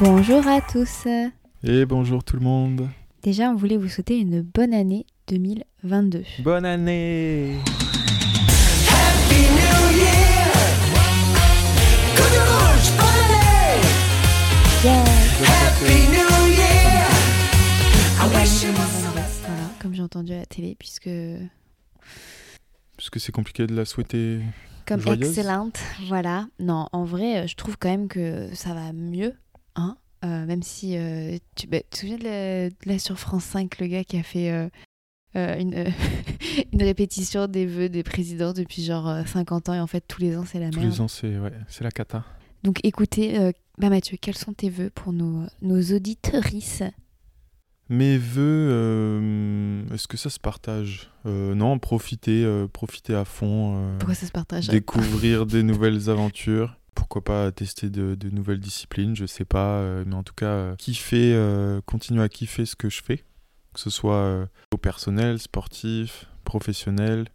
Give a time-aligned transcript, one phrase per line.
[0.00, 1.06] Bonjour à tous.
[1.64, 2.88] Et bonjour tout le monde.
[3.22, 6.22] Déjà, on voulait vous souhaiter une bonne année 2022.
[6.40, 7.56] Bonne année
[8.88, 10.52] Happy New Year
[12.16, 13.82] Courage, bonne année
[14.84, 15.04] Yeah
[15.44, 17.08] Happy New Year
[18.20, 21.10] I wish you Voilà, comme j'ai entendu à la télé, puisque
[22.96, 24.40] Parce que c'est compliqué de la souhaiter.
[24.86, 25.28] comme Joyeuse.
[25.28, 26.46] excellente, voilà.
[26.60, 29.34] Non, en vrai, euh, je trouve quand même que ça va mieux,
[29.76, 29.96] hein.
[30.24, 33.44] Euh, même si euh, tu, bah, tu te souviens de la, de la sur France
[33.44, 34.68] 5, le gars qui a fait euh,
[35.60, 35.86] une,
[36.72, 40.20] une répétition des vœux des présidents depuis genre euh, 50 ans et en fait tous
[40.20, 40.90] les ans c'est la Tous merde.
[40.92, 42.24] les ans, c'est ouais, c'est la cata.
[42.64, 46.82] Donc écoutez, bah Mathieu, quels sont tes vœux pour nos, nos auditrices?
[47.88, 51.08] Mes vœux, est-ce que ça se partage?
[51.24, 53.94] Non, profiter, profiter à fond.
[54.00, 54.66] Pourquoi ça se partage?
[54.68, 56.76] découvrir des nouvelles aventures.
[56.94, 60.46] Pourquoi pas tester de, de nouvelles disciplines, je sais pas, euh, mais en tout cas,
[60.46, 63.18] euh, kiffer, euh, continuer à kiffer ce que je fais,
[63.72, 67.26] que ce soit au personnel, sportif, professionnel,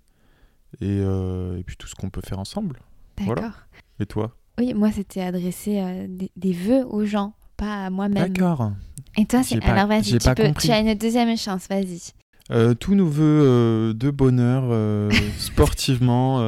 [0.81, 2.79] et, et puis tout ce qu'on peut faire ensemble.
[3.17, 3.35] D'accord.
[3.35, 3.53] voilà.
[3.99, 4.35] Et toi?
[4.57, 8.31] Oui, moi c'était adressé euh, des, des vœux aux gens, pas à moi-même.
[8.31, 8.71] D'accord.
[9.17, 12.11] Et toi, c'est alors vas-y, tu, peux, tu as une deuxième chance, vas-y.
[12.51, 16.39] Euh, tous nos voeux euh, de bonheur euh, sportivement,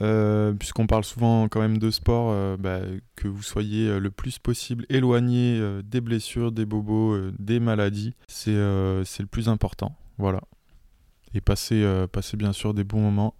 [0.00, 2.80] euh, puisqu'on parle souvent quand même de sport, euh, bah,
[3.16, 8.50] que vous soyez euh, le plus possible éloigné des blessures, des bobos, des maladies, c'est
[8.52, 9.96] le plus important.
[10.18, 10.40] Voilà.
[11.34, 11.84] Et passez,
[12.36, 13.34] bien sûr des bons moments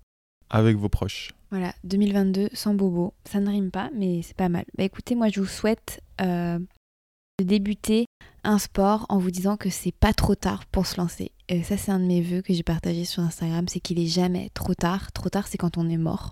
[0.48, 1.32] avec vos proches.
[1.50, 4.64] Voilà, 2022 sans bobo, ça ne rime pas, mais c'est pas mal.
[4.76, 8.06] Bah écoutez, moi je vous souhaite de débuter
[8.44, 11.32] un sport en vous disant que c'est pas trop tard pour se lancer.
[11.64, 14.50] Ça, c'est un de mes vœux que j'ai partagé sur Instagram, c'est qu'il est jamais
[14.54, 15.10] trop tard.
[15.10, 16.30] Trop tard, c'est quand on est mort.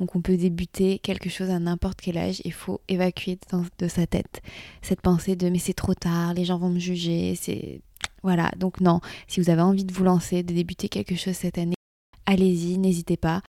[0.00, 2.40] Donc on peut débuter quelque chose à n'importe quel âge.
[2.44, 3.38] Il faut évacuer
[3.78, 4.42] de sa tête
[4.82, 7.36] cette pensée de mais c'est trop tard, les gens vont me juger.
[7.36, 7.82] C'est
[8.22, 8.50] voilà.
[8.56, 11.76] Donc non, si vous avez envie de vous lancer, de débuter quelque chose cette année,
[12.26, 13.42] allez-y, n'hésitez pas.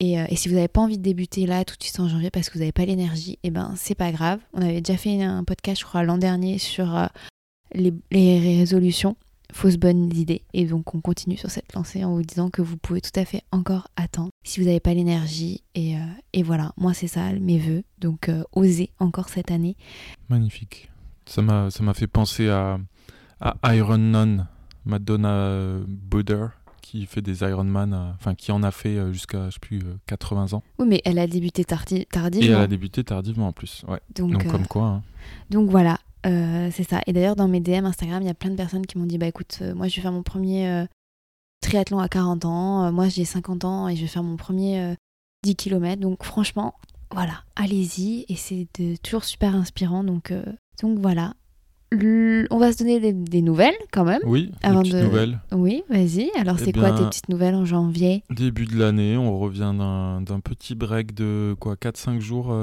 [0.00, 2.30] Et, euh, si vous n'avez pas envie de débuter là tout de suite en janvier
[2.30, 4.40] parce que vous n'avez pas l'énergie, eh ben c'est pas grave.
[4.54, 7.06] On avait déjà fait un podcast, je crois, l'an dernier sur euh,
[7.74, 9.16] les résolutions,
[9.52, 10.42] fausses bonnes idées.
[10.52, 13.24] Et donc on continue sur cette lancée en vous disant que vous pouvez tout à
[13.24, 15.62] fait encore attendre si vous n'avez pas l'énergie.
[15.74, 16.00] Et, euh,
[16.32, 17.82] et voilà, moi c'est ça mes vœux.
[17.98, 19.76] Donc euh, osez encore cette année.
[20.28, 20.90] Magnifique.
[21.26, 22.78] Ça m'a fait penser à,
[23.40, 24.46] à Iron Nun,
[24.86, 26.46] Madonna Buder,
[26.80, 29.78] qui fait des Ironman, euh, enfin qui en a fait euh, jusqu'à, je sais plus,
[29.80, 30.62] euh, 80 ans.
[30.78, 32.60] Oui, mais elle a débuté tardi- Et elle tardivement.
[32.60, 33.84] a débuté tardivement en plus.
[33.86, 34.00] Ouais.
[34.14, 34.86] donc, Donc euh, comme quoi.
[34.86, 35.02] hein.
[35.50, 37.00] Donc voilà, euh, c'est ça.
[37.06, 39.18] Et d'ailleurs, dans mes DM Instagram, il y a plein de personnes qui m'ont dit
[39.18, 40.84] Bah écoute, euh, moi je vais faire mon premier euh,
[41.60, 44.94] triathlon à 40 ans, moi j'ai 50 ans et je vais faire mon premier euh,
[45.44, 46.00] 10 km.
[46.00, 46.74] Donc franchement,
[47.12, 48.24] voilà, allez-y.
[48.28, 48.66] Et c'est
[49.02, 50.04] toujours super inspirant.
[50.04, 50.32] Donc,
[50.82, 51.34] donc voilà.
[51.90, 54.20] L- on va se donner des, des nouvelles quand même.
[54.26, 55.40] Oui, des petites de- nouvelles.
[55.52, 56.30] Oui, vas-y.
[56.38, 58.22] Alors Eh c'est quoi tes petites nouvelles en janvier?
[58.28, 62.54] Début de l'année, on revient d'un d'un petit break de quoi 4-5 jours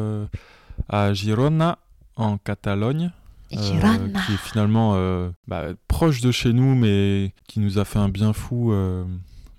[0.89, 1.79] à Girona,
[2.17, 3.11] en Catalogne.
[3.53, 7.99] Euh, qui est finalement euh, bah, proche de chez nous, mais qui nous a fait
[7.99, 8.71] un bien fou.
[8.71, 9.03] euh,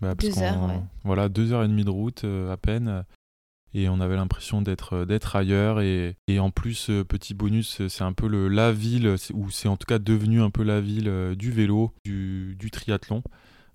[0.01, 0.81] bah, parce Deux heures, ouais.
[1.05, 3.05] Voilà, deux heures et demie de route euh, à peine.
[3.75, 5.81] Et on avait l'impression d'être d'être ailleurs.
[5.81, 9.77] Et, et en plus, petit bonus, c'est un peu le, la ville, ou c'est en
[9.77, 13.23] tout cas devenu un peu la ville du vélo, du, du triathlon.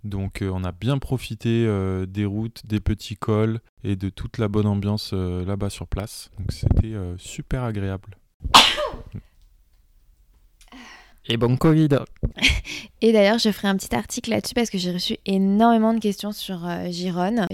[0.04, 4.40] Donc euh, on a bien profité euh, des routes, des petits cols et de toute
[4.40, 6.32] la bonne ambiance euh, là-bas sur place.
[6.40, 8.18] Donc c'était super agréable.
[11.28, 11.90] Et bon Covid
[13.02, 16.32] Et d'ailleurs, je ferai un petit article là-dessus parce que j'ai reçu énormément de questions
[16.32, 17.48] sur euh, Girona,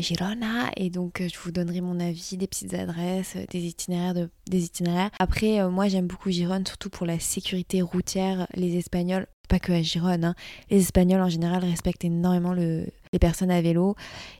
[0.77, 4.29] et donc euh, je vous donnerai mon avis, des petites adresses, euh, des itinéraires, de,
[4.49, 5.09] des itinéraires.
[5.19, 8.47] Après, euh, moi j'aime beaucoup Girone, surtout pour la sécurité routière.
[8.55, 10.35] Les Espagnols, pas que à Girone, hein,
[10.69, 13.95] les Espagnols en général respectent énormément le, les personnes à vélo.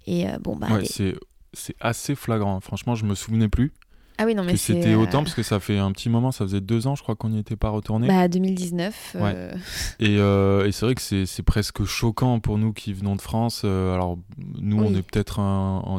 [0.08, 0.68] Et euh, bon, bah.
[0.72, 1.16] Ouais, les-
[1.54, 2.60] c'est assez flagrant.
[2.60, 3.74] Franchement, je me souvenais plus
[4.18, 6.44] Ah oui, non, mais c'était euh, autant parce que ça fait un petit moment, ça
[6.46, 8.08] faisait deux ans, je crois qu'on n'y était pas retourné.
[8.08, 9.16] Bah, 2019.
[9.16, 9.54] euh,
[10.00, 13.22] Et, euh, et c'est vrai que c'est c'est presque choquant pour nous qui venons de
[13.22, 13.62] France.
[13.64, 14.18] Euh, alors,
[14.60, 15.38] nous, on est peut-être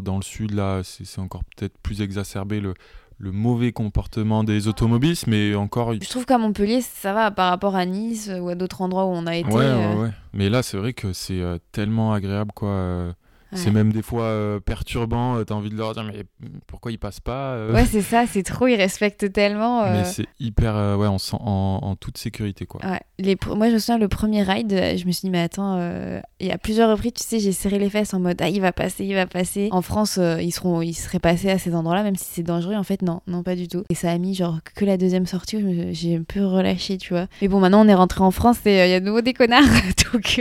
[0.03, 2.75] dans le sud, là, c'est encore peut-être plus exacerbé le,
[3.19, 5.93] le mauvais comportement des automobilistes, mais encore.
[5.95, 9.11] Je trouve qu'à Montpellier, ça va par rapport à Nice ou à d'autres endroits où
[9.11, 9.49] on a été.
[9.53, 10.11] Ouais, euh, ouais, ouais.
[10.33, 13.15] Mais là, c'est vrai que c'est euh, tellement agréable, quoi.
[13.53, 13.59] Ouais.
[13.59, 15.37] C'est même des fois euh, perturbant.
[15.37, 16.25] euh, T'as envie de leur dire, mais
[16.67, 19.83] pourquoi ils passent pas euh, Ouais, c'est ça, c'est trop, ils respectent tellement.
[19.83, 20.75] euh, Mais c'est hyper.
[20.99, 22.81] ouais, on se sent en, en toute sécurité, quoi.
[22.85, 23.01] Ouais.
[23.19, 26.21] Les Moi, je me souviens, le premier ride, je me suis dit, mais attends, euh,
[26.41, 28.73] et à plusieurs reprises, tu sais, j'ai serré les fesses en mode, ah, il va
[28.73, 29.69] passer, il va passer.
[29.73, 32.75] En France, ils, seront, ils seraient passés à ces endroits-là, même si c'est dangereux.
[32.75, 33.83] En fait, non, non, pas du tout.
[33.91, 37.13] Et ça a mis, genre, que la deuxième sortie où j'ai un peu relâché, tu
[37.15, 37.27] vois.
[37.43, 39.33] Mais bon, maintenant, on est rentré en France et il y a de nouveau des
[39.35, 39.63] connards.
[40.13, 40.41] donc,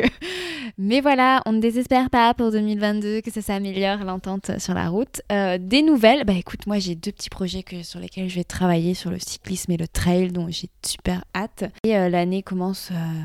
[0.79, 5.21] Mais voilà, on ne désespère pas pour 2022 que ça s'améliore l'entente sur la route.
[5.31, 8.93] Euh, des nouvelles, bah écoute, moi j'ai deux petits projets sur lesquels je vais travailler
[8.93, 11.63] sur le cyclisme et le trail, dont j'ai super hâte.
[11.83, 13.21] Et euh, l'année commence euh,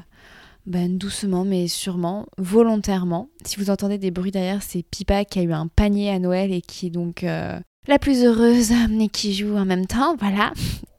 [0.64, 3.28] ben, doucement, mais sûrement, volontairement.
[3.44, 6.54] Si vous entendez des bruits derrière, c'est Pipa qui a eu un panier à Noël
[6.54, 10.52] et qui est donc la plus heureuse et qui joue en même temps, voilà.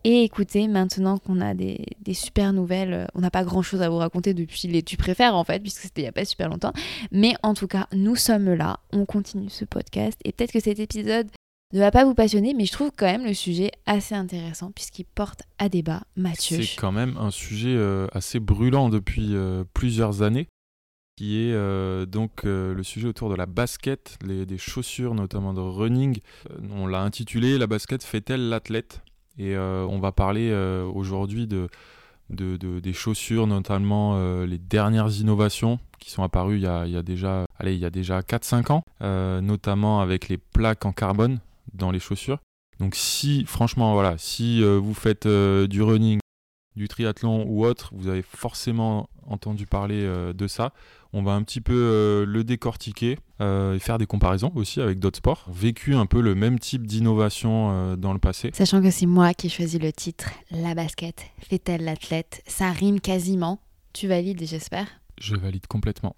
[0.06, 3.90] Et écoutez, maintenant qu'on a des, super nouvelles, euh, on n'a pas grand chose à
[3.90, 6.50] vous raconter depuis les Tu préfères en fait, puisque c'était il n'y a pas super
[6.50, 6.74] longtemps.
[7.12, 10.20] Mais en tout cas, nous sommes là, on continue ce podcast.
[10.26, 11.30] Et peut-être que cet épisode
[11.72, 15.06] ne va pas vous passionner, mais je trouve quand même le sujet assez intéressant, puisqu'il
[15.06, 16.62] porte à débat Mathieu.
[16.62, 20.48] C'est quand même un sujet euh, assez brûlant depuis euh, plusieurs années,
[21.16, 21.56] qui est
[22.08, 26.20] donc le sujet autour de la basket, des chaussures notamment de running.
[26.72, 29.04] On l'a intitulé La basket fait-elle l'athlète?
[29.38, 31.68] Et euh, on va parler euh, aujourd'hui de,
[32.30, 37.02] de- de- des chaussures, notamment euh, les dernières innovations qui sont apparues il y a,
[37.02, 38.84] déjà, allez, il y a déjà 4-5 ans,
[39.42, 41.40] notamment avec les plaques en carbone
[41.74, 42.40] dans les chaussures.
[42.80, 46.20] Donc si, franchement, voilà, si vous faites du running,
[46.76, 50.74] du triathlon ou autre, vous avez forcément entendu parler de ça.
[51.16, 54.98] On va un petit peu euh, le décortiquer euh, et faire des comparaisons aussi avec
[54.98, 55.46] d'autres sports.
[55.48, 58.50] Vécu un peu le même type d'innovation euh, dans le passé.
[58.54, 62.42] Sachant que c'est moi qui ai choisi le titre La basket fait-elle l'athlète?
[62.48, 63.60] Ça rime quasiment.
[63.94, 64.88] Tu valides, j'espère?
[65.20, 66.16] Je valide complètement.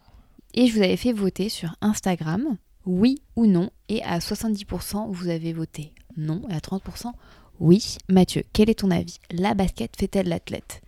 [0.54, 3.72] Et je vous avais fait voter sur Instagram, oui ou non.
[3.90, 6.42] Et à 70%, vous avez voté non.
[6.50, 7.12] Et à 30%,
[7.60, 7.98] oui.
[8.10, 9.20] Mathieu, quel est ton avis?
[9.30, 10.82] La basket fait-elle l'athlète?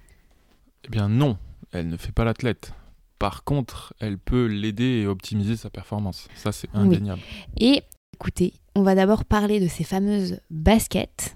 [0.86, 1.38] Eh bien non,
[1.74, 2.72] elle ne fait pas l'athlète.
[3.20, 6.28] Par contre, elle peut l'aider et optimiser sa performance.
[6.36, 6.80] Ça, c'est Oui.
[6.82, 7.22] indéniable.
[7.60, 7.82] Et
[8.14, 11.36] écoutez, on va d'abord parler de ces fameuses baskets.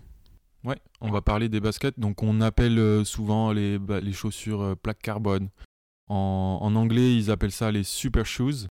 [0.64, 2.00] Ouais, on va parler des baskets.
[2.00, 3.80] Donc, on appelle euh, souvent les,
[4.14, 5.50] chaussures euh, plaque carbone.
[6.08, 8.68] En, en anglais, ils appellent ça les super shoes,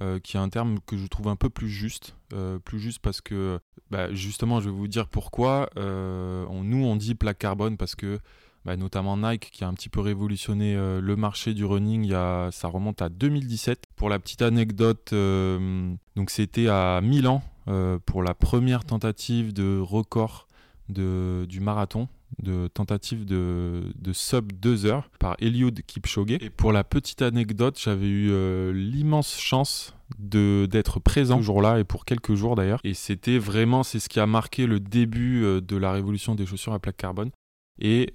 [0.00, 2.16] euh, qui est un terme que je trouve un peu plus juste.
[2.32, 3.60] Euh, plus juste parce que,
[3.90, 5.70] bah, justement, je vais vous dire pourquoi.
[5.76, 8.18] Euh, on- nous, on dit plaque carbone parce que,
[8.64, 12.68] bah, notamment Nike, qui a un petit peu révolutionné euh, le marché du running, ça
[12.68, 13.84] remonte à 2017.
[13.96, 19.78] Pour la petite anecdote, euh, donc c'était à Milan euh, pour la première tentative de
[19.78, 20.46] record
[20.88, 22.08] du marathon,
[22.42, 26.38] de tentative de, sub 2 heures par Eliud Kipchoge.
[26.40, 32.04] Et pour la petite anecdote, j'avais eu l'immense chance d'être présent ce jour-là et pour
[32.04, 32.80] quelques jours d'ailleurs.
[32.82, 36.72] Et c'était vraiment, c'est ce qui a marqué le début de la révolution des chaussures
[36.72, 37.30] à plaque carbone.
[37.78, 38.12] Et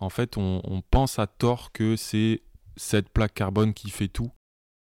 [0.00, 2.42] en fait, on, pense à tort que c'est
[2.76, 4.30] cette plaque carbone qui fait tout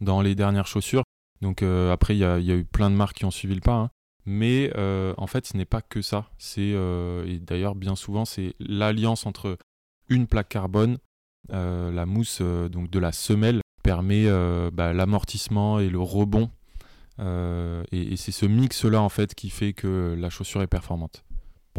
[0.01, 1.05] dans les dernières chaussures.
[1.41, 3.75] Donc euh, après, il y, a- eu plein de marques qui ont suivi le pas.
[3.75, 3.91] hein.
[4.27, 6.31] Mais euh, en fait, ce n'est pas que ça.
[6.39, 9.59] C'est euh, et d'ailleurs bien souvent, c'est l'alliance entre
[10.09, 10.99] une plaque carbone,
[11.51, 14.27] la mousse donc de la semelle permet
[14.73, 16.51] bah, l'amortissement et le rebond.
[17.21, 21.25] Et et c'est ce mix-là en fait qui fait que la chaussure est performante.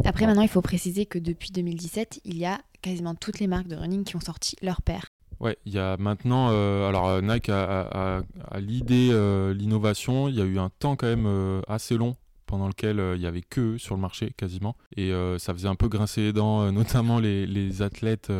[0.04, 3.66] Après, maintenant, il faut préciser que depuis 2017, il y a quasiment toutes les marques
[3.66, 5.06] de running qui ont sorti leur paire.
[5.40, 8.22] Ouais, il y a maintenant, euh, alors euh, Nike a,
[8.58, 10.28] l'idée, euh, l'innovation.
[10.28, 12.16] Il y a eu un temps quand même assez long
[12.46, 15.74] pendant lequel il y avait que eux sur le marché quasiment, et ça faisait un
[15.74, 18.30] peu grincer les dents, notamment les, athlètes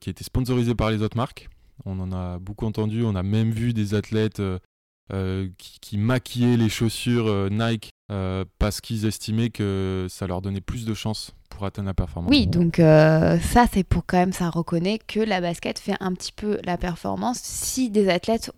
[0.00, 1.48] qui étaient sponsorisés par les autres marques.
[1.84, 3.02] On en a beaucoup entendu.
[3.02, 4.40] On a même vu des athlètes
[5.10, 7.90] qui, qui maquillaient les chaussures Nike
[8.60, 12.30] parce qu'ils estimaient que ça leur donnait plus de chances pour atteindre la performance.
[12.30, 16.12] Oui, donc euh, ça, c'est pour quand même, ça reconnaît que la basket fait un
[16.12, 18.50] petit peu la performance si des athlètes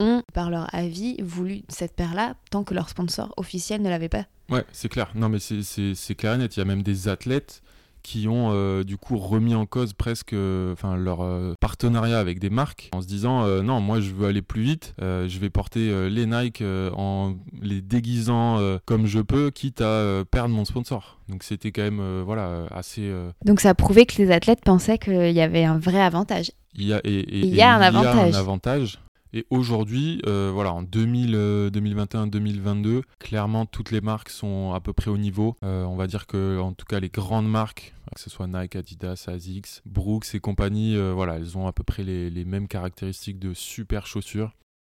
[0.00, 4.24] ont, par leur avis, voulu cette paire-là, tant que leur sponsor officiel ne l'avait pas.
[4.50, 5.10] Ouais, c'est clair.
[5.14, 6.56] Non, mais c'est- clair et net.
[6.56, 7.62] Il y a même des athlètes
[8.02, 12.38] qui ont euh, du coup remis en cause presque euh, enfin leur euh, partenariat avec
[12.38, 16.10] des marques en se disant non moi je veux aller plus vite je vais porter
[16.10, 16.62] les Nike
[16.96, 22.22] en les déguisant comme je peux quitte à perdre mon sponsor donc c'était quand même
[22.22, 23.10] voilà assez
[23.44, 26.52] Donc ça prouvait que les athlètes pensaient qu'il y avait un vrai avantage.
[26.74, 28.34] il y a et, et- Il y a un avantage.
[28.34, 28.98] avantage.
[29.34, 34.92] Et aujourd'hui, euh, voilà, en 2000, euh, 2021-2022, clairement toutes les marques sont à peu
[34.92, 35.56] près au niveau.
[35.64, 38.76] Euh, on va dire que, en tout cas, les grandes marques, que ce soit Nike,
[38.76, 43.38] Adidas, Asics, Brooks et compagnie, voilà, elles ont à peu près les, les mêmes caractéristiques
[43.38, 44.52] de super chaussures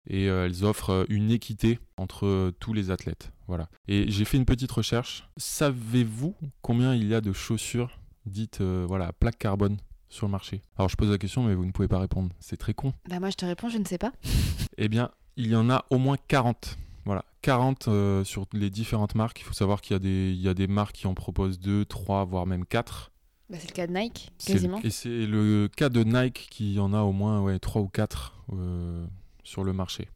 [0.08, 3.32] et elles offrent une équité entre tous les athlètes.
[3.48, 3.70] Voilà.
[3.88, 5.30] Et j'ai fait une petite recherche.
[5.38, 9.78] Savez-vous combien il y a de chaussures dites voilà, plaque carbone?
[10.16, 12.30] Sur le marché Alors je pose la question, mais vous ne pouvez pas répondre.
[12.40, 12.94] C'est très con.
[13.10, 14.12] Bah moi je te réponds, je ne sais pas.
[14.78, 16.78] Eh bien, il y en a au moins 40.
[17.06, 19.40] Voilà, 40 euh, sur les différentes marques.
[19.40, 21.60] Il faut savoir qu'il y, a des- il y a des marques qui en proposent
[21.60, 23.12] 2, 3, voire même 4.
[23.50, 24.80] Bah, c'est le cas de Nike, quasiment.
[24.80, 27.88] le- Et c'est le cas de Nike qui en a au moins ouais, 3 ou
[27.88, 29.06] 4 euh,
[29.44, 30.10] sur le marché.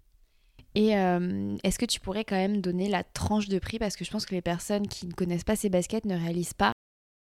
[0.75, 3.79] Et euh, est-ce que tu pourrais quand même donner la tranche de prix?
[3.79, 6.53] Parce que je pense que les personnes qui ne connaissent pas ces baskets ne réalisent
[6.53, 6.73] pas.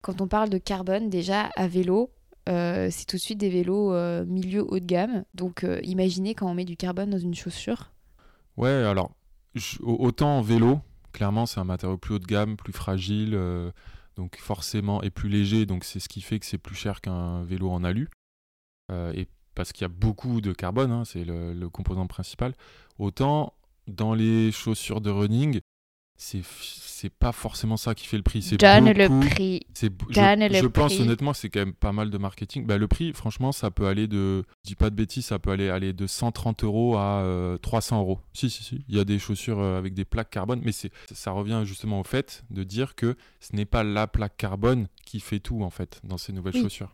[0.04, 2.12] Quand on parle de carbone, déjà à vélo,
[2.50, 5.24] euh, c'est tout de suite des vélos euh, milieu haut de gamme.
[5.34, 7.92] Donc euh, imaginez quand on met du carbone dans une chaussure.
[8.58, 9.12] Ouais, alors,
[9.82, 10.80] autant en vélo,
[11.14, 13.40] clairement, c'est un matériau plus haut de gamme, plus fragile,
[14.18, 17.44] donc forcément, et plus léger, donc c'est ce qui fait que c'est plus cher qu'un
[17.44, 18.10] vélo en alu.
[18.92, 22.54] Et parce qu'il y a beaucoup de carbone, hein, c'est le composant principal.
[23.00, 23.54] Autant
[23.88, 25.62] dans les chaussures de running,
[26.24, 28.44] c'est c'est pas forcément ça qui fait le prix.
[28.44, 29.62] C'est Donne beaucoup- le prix.
[29.74, 31.02] c'est je, Donne le je pense prix.
[31.02, 32.68] honnêtement que c'est quand même pas mal de marketing.
[32.68, 35.50] Bah, le prix, franchement, ça peut aller de, je dis pas de bêtises, ça peut
[35.50, 38.20] aller, aller de 130 euros à euh, 300 euros.
[38.34, 38.86] Si, si, si.
[38.88, 42.00] Il y a des chaussures euh, avec des plaques carbone, mais c'est, ça revient justement
[42.00, 45.72] au fait de dire que ce n'est pas la plaque carbone qui fait tout en
[45.72, 46.62] fait dans ces nouvelles Oui.
[46.62, 46.94] chaussures.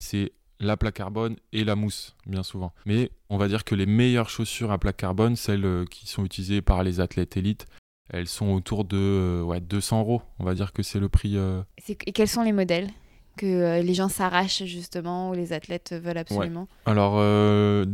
[0.00, 2.74] C'est la plaque carbone et la mousse, bien souvent.
[2.84, 6.26] Mais on va dire que les meilleures chaussures à plaque carbone, celles euh, qui sont
[6.26, 7.64] utilisées par les athlètes élites,
[8.10, 10.22] elles sont autour de euh, ouais, 200 euros.
[10.38, 11.36] On va dire que c'est le prix.
[11.36, 12.88] euh, Et quels sont les modèles
[13.36, 16.68] que euh, les gens s'arrachent justement ou les athlètes veulent absolument?
[16.86, 17.84] Alors, euh,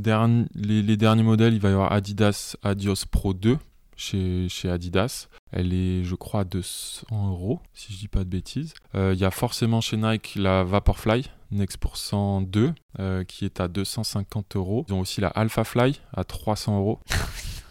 [0.54, 3.58] les, les derniers modèles, il va y avoir Adidas Adios Pro 2
[3.96, 5.28] chez, chez Adidas.
[5.50, 8.72] Elle est, je crois, à 200 euros, si je dis pas de bêtises.
[8.94, 13.68] Euh, Il y a forcément chez Nike la Vaporfly Next% 2, euh, qui est à
[13.68, 14.86] 250 euros.
[14.88, 17.00] Ils ont aussi la Alpha Fly à 300 euros.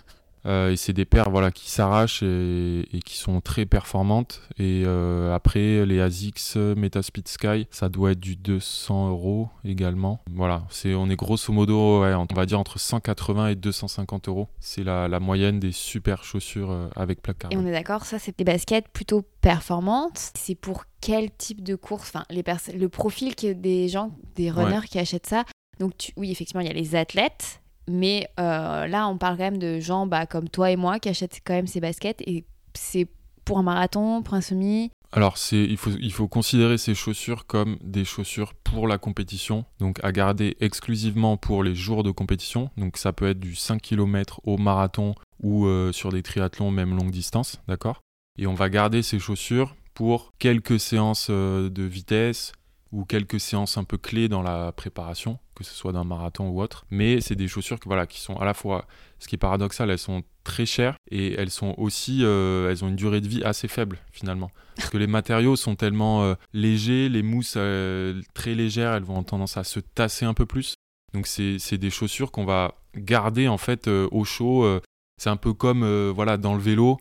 [0.45, 4.41] Euh, et c'est des paires voilà, qui s'arrachent et, et qui sont très performantes.
[4.57, 10.21] Et euh, après, les ASICS Metaspeed Sky, ça doit être du 200 euros également.
[10.31, 14.48] Voilà, c'est, on est grosso modo, ouais, on va dire entre 180 et 250 euros.
[14.60, 17.67] C'est la, la moyenne des super chaussures euh, avec plaque Et on carbone.
[17.67, 20.31] est d'accord, ça c'est des baskets plutôt performantes.
[20.36, 22.10] C'est pour quel type de course?
[22.13, 22.43] Enfin, les
[22.75, 25.45] le profil que des gens, des runners qui achètent ça.
[25.79, 29.43] Donc tu- oui, effectivement, il y a les athlètes, mais euh, là on parle quand
[29.43, 32.45] même de gens bah, comme toi et moi qui achètent quand même ces baskets et
[32.73, 33.07] c'est
[33.45, 34.91] pour un marathon, pour un semi?
[35.13, 39.65] Alors, c'est, il, faut, il faut considérer ces chaussures comme des chaussures pour la compétition,
[39.79, 42.69] donc à garder exclusivement pour les jours de compétition.
[42.77, 46.95] Donc, ça peut être du 5 km au marathon ou euh, sur des triathlons, même
[46.95, 48.00] longue distance, d'accord?
[48.39, 52.53] Et on va garder ces chaussures pour quelques séances euh, de vitesse
[52.91, 56.62] ou quelques séances un peu clés dans la préparation, que ce soit d'un marathon ou
[56.62, 56.86] autre.
[56.89, 58.86] Mais c'est des chaussures qui sont à la fois,
[59.19, 62.89] ce qui est paradoxal, elles sont très chères et elles sont aussi, euh, elles ont
[62.89, 64.51] une durée de vie assez faible finalement.
[64.75, 69.13] Parce que les matériaux sont tellement euh, légers, les mousses euh, très légères, elles vont
[69.13, 70.75] avoir tendance à se tasser un peu plus.
[71.13, 74.65] Donc c'est des chaussures qu'on va garder en fait au chaud.
[75.17, 77.00] c'est un peu comme voilà dans le vélo.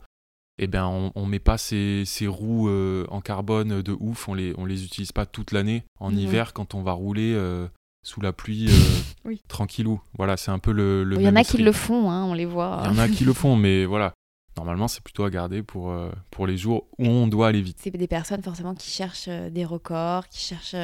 [0.62, 4.34] Eh ben on, on met pas ces, ces roues euh, en carbone de ouf, on
[4.34, 5.84] les on les utilise pas toute l'année.
[5.98, 7.66] En hiver quand on va rouler euh,
[8.02, 8.72] sous la pluie, euh,
[9.24, 9.40] Oui.
[9.48, 10.02] tranquillou.
[10.18, 11.06] Voilà c'est un peu le.
[11.16, 12.82] Il y en a qui le font, hein, on les voit.
[12.84, 14.12] Il y en a qui le font, mais voilà.
[14.56, 15.94] Normalement, c'est plutôt à garder pour,
[16.30, 17.78] pour les jours où on doit aller vite.
[17.80, 20.74] C'est des personnes forcément qui cherchent des records, qui cherchent.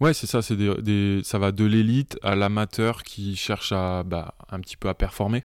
[0.00, 0.40] Ouais, c'est ça.
[0.40, 4.76] C'est des, des- ça va de l'élite à l'amateur qui cherche à bah, un petit
[4.78, 5.42] peu à performer.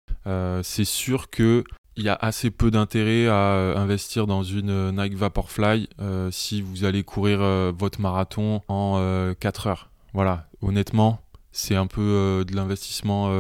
[0.63, 1.65] C'est sûr que
[1.97, 6.31] il y a assez peu d'intérêt à euh, investir dans une euh, Nike Vaporfly euh,
[6.31, 7.41] si vous allez courir
[7.73, 9.91] votre marathon en euh, 4 heures.
[10.15, 11.21] Voilà, honnêtement,
[11.53, 13.33] c'est un peu de l'investissement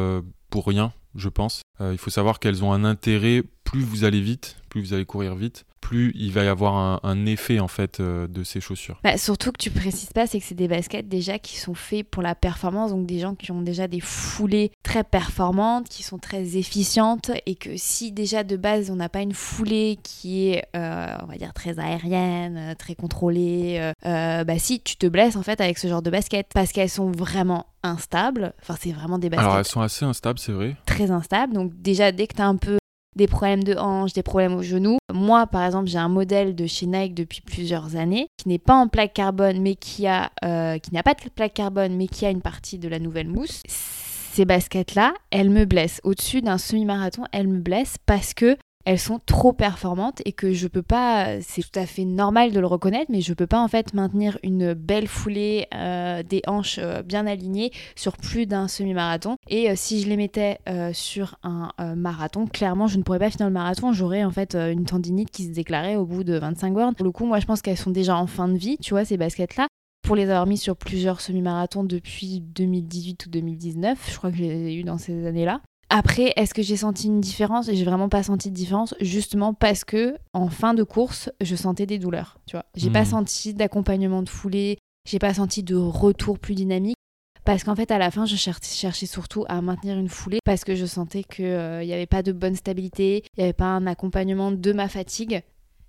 [0.49, 1.61] pour rien, je pense.
[1.81, 5.35] Il faut savoir qu'elles ont un intérêt, plus vous allez vite, plus vous allez courir
[5.35, 8.99] vite, plus il va y avoir un, un effet en fait euh, de ces chaussures.
[9.05, 12.09] Bah, surtout que tu précises pas, c'est que c'est des baskets déjà qui sont faits
[12.09, 16.19] pour la performance, donc des gens qui ont déjà des foulées très performantes, qui sont
[16.19, 20.65] très efficientes, et que si déjà de base on n'a pas une foulée qui est,
[20.77, 25.37] euh, on va dire, très aérienne, euh, très contrôlée, euh, bah si tu te blesses
[25.37, 29.19] en fait avec ce genre de baskets, parce qu'elles sont vraiment instables, enfin c'est vraiment
[29.19, 30.77] des baskets Alors elles sont assez instables, c'est vrai.
[30.87, 31.53] très instable.
[31.53, 32.79] Donc déjà, dès que tu as un peu
[33.17, 36.67] des problèmes de hanche, des problèmes au genou, moi par exemple, j'ai un modèle de
[36.67, 40.79] chez Nike depuis plusieurs années qui n'est pas en plaque carbone, mais qui a, euh,
[40.79, 43.63] qui n'a pas de plaque carbone, mais qui a une partie de la nouvelle mousse.
[43.67, 46.01] ces baskets-là, elles me blessent.
[46.05, 50.69] Au-dessus d'un semi-marathon, elles me blessent parce que elles sont trop performantes et que je
[50.69, 53.69] peux pas, c'est tout à fait normal de le reconnaître, mais je peux pas en
[53.69, 59.37] fait maintenir une belle foulée euh, des hanches euh, bien alignées sur plus d'un semi-marathon.
[59.49, 60.59] Et euh, si je les mettais
[60.93, 64.85] sur un marathon, clairement je ne pourrais pas finir le marathon, j'aurais en fait une
[64.85, 66.95] tendinite qui se déclarait au bout de 25 bornes.
[66.95, 69.05] Pour le coup, moi je pense qu'elles sont déjà en fin de vie, tu vois,
[69.05, 69.69] ces baskets-là.
[70.03, 74.43] Pour les avoir mis sur plusieurs semi-marathons depuis 2018 ou 2019, je crois que je
[74.43, 75.61] les ai eu dans ces années-là.
[75.95, 77.67] Après, est-ce que j'ai senti une différence?
[77.71, 81.85] J'ai vraiment pas senti de différence, justement parce que en fin de course, je sentais
[81.85, 82.39] des douleurs.
[82.47, 83.11] Tu vois, j'ai pas Mhm.
[83.11, 86.97] senti d'accompagnement de foulée, j'ai pas senti de retour plus dynamique.
[87.45, 90.65] Parce qu'en fait, à la fin, je cher- cherchais surtout à maintenir une foulée parce
[90.65, 93.87] que je sentais qu'il n'y avait pas de bonne stabilité, il n'y avait pas un
[93.87, 95.43] accompagnement de ma fatigue.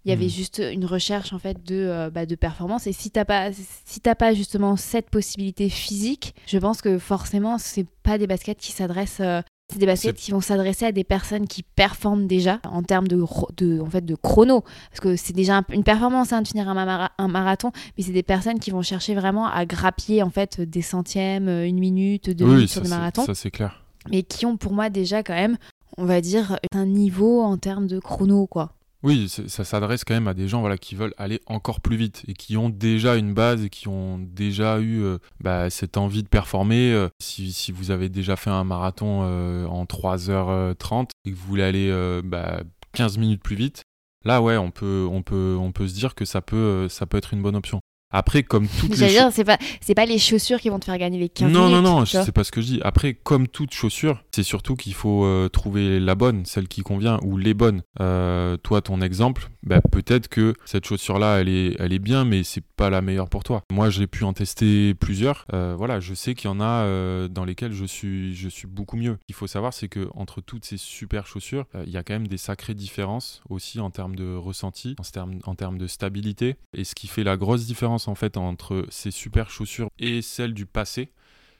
[0.03, 0.29] Il y avait Mhm.
[0.31, 2.87] juste une recherche en fait de, euh, bah, de performance.
[2.87, 7.85] Et si t'as pas, si pas justement cette possibilité physique, je pense que forcément, c'est
[8.03, 9.21] pas des baskets qui s'adressent.
[9.21, 9.41] euh,
[9.71, 13.21] c'est des baskets qui vont s'adresser à des personnes qui performent déjà en termes de,
[13.21, 14.61] en fait, de chrono.
[14.89, 18.03] Parce que c'est déjà un- une performance hein, de finir un, mara- un marathon, mais
[18.03, 21.79] c'est des personnes qui vont chercher vraiment à grappiller en fait des centièmes, euh, une
[21.79, 23.83] minute, deux oui, minutes sur le marathon, ça c'est clair.
[24.11, 25.57] mais qui ont pour moi déjà quand même,
[25.97, 28.73] on va dire, un niveau en termes de chrono, quoi.
[29.03, 32.23] Oui, ça s'adresse quand même à des gens voilà, qui veulent aller encore plus vite
[32.29, 36.23] et qui ont déjà une base et qui ont déjà eu euh, bah, cette envie
[36.23, 36.93] de performer.
[36.93, 41.63] Euh, si, vous avez déjà fait un marathon euh, en 3h30 et que vous voulez
[41.63, 43.83] aller bah, 15 minutes plus vite,
[44.23, 47.17] là ouais, on peut, on peut, on peut se dire que ça peut, ça peut
[47.17, 47.81] être une bonne option.
[48.13, 50.97] Après, comme toutes les cho- c'est pas, c'est pas les chaussures qui vont te faire
[50.97, 51.83] gagner les 15 non, minutes.
[51.83, 52.79] non, non, c'est pas ce que je dis.
[52.83, 57.19] Après, comme toute chaussure, c'est surtout qu'il faut euh, trouver la bonne, celle qui convient,
[57.23, 57.81] ou les bonnes.
[57.99, 62.43] Euh, toi, ton exemple, bah, peut-être que cette chaussure-là, elle est, elle est bien, mais
[62.43, 63.63] c'est pas la meilleure pour toi.
[63.71, 65.45] Moi, j'ai pu en tester plusieurs.
[65.53, 66.83] Euh, voilà, je sais qu'il y en a
[67.29, 69.17] dans lesquelles je suis, je suis beaucoup mieux.
[69.27, 72.27] Il faut savoir, c'est que entre toutes ces super chaussures, il y a quand même
[72.27, 76.55] des sacrées différences aussi en termes de ressenti, en termes, en termes de stabilité.
[76.73, 80.53] Et ce qui fait la grosse différence en fait entre ces super chaussures et celles
[80.53, 81.11] du passé,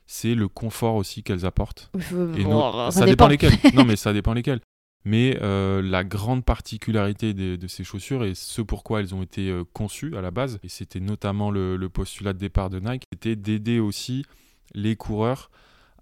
[0.06, 1.90] c'est le confort aussi qu'elles apportent.
[2.38, 2.50] Et nous-
[2.92, 3.48] ça, dépend dépend.
[3.48, 3.58] lesquelles.
[3.74, 4.60] non, mais ça dépend lesquelles.
[5.06, 9.50] Mais euh, la grande particularité de, de ces chaussures et ce pourquoi elles ont été
[9.50, 13.04] euh, conçues à la base, et c'était notamment le, le postulat de départ de Nike,
[13.12, 14.24] c'était d'aider aussi
[14.74, 15.52] les coureurs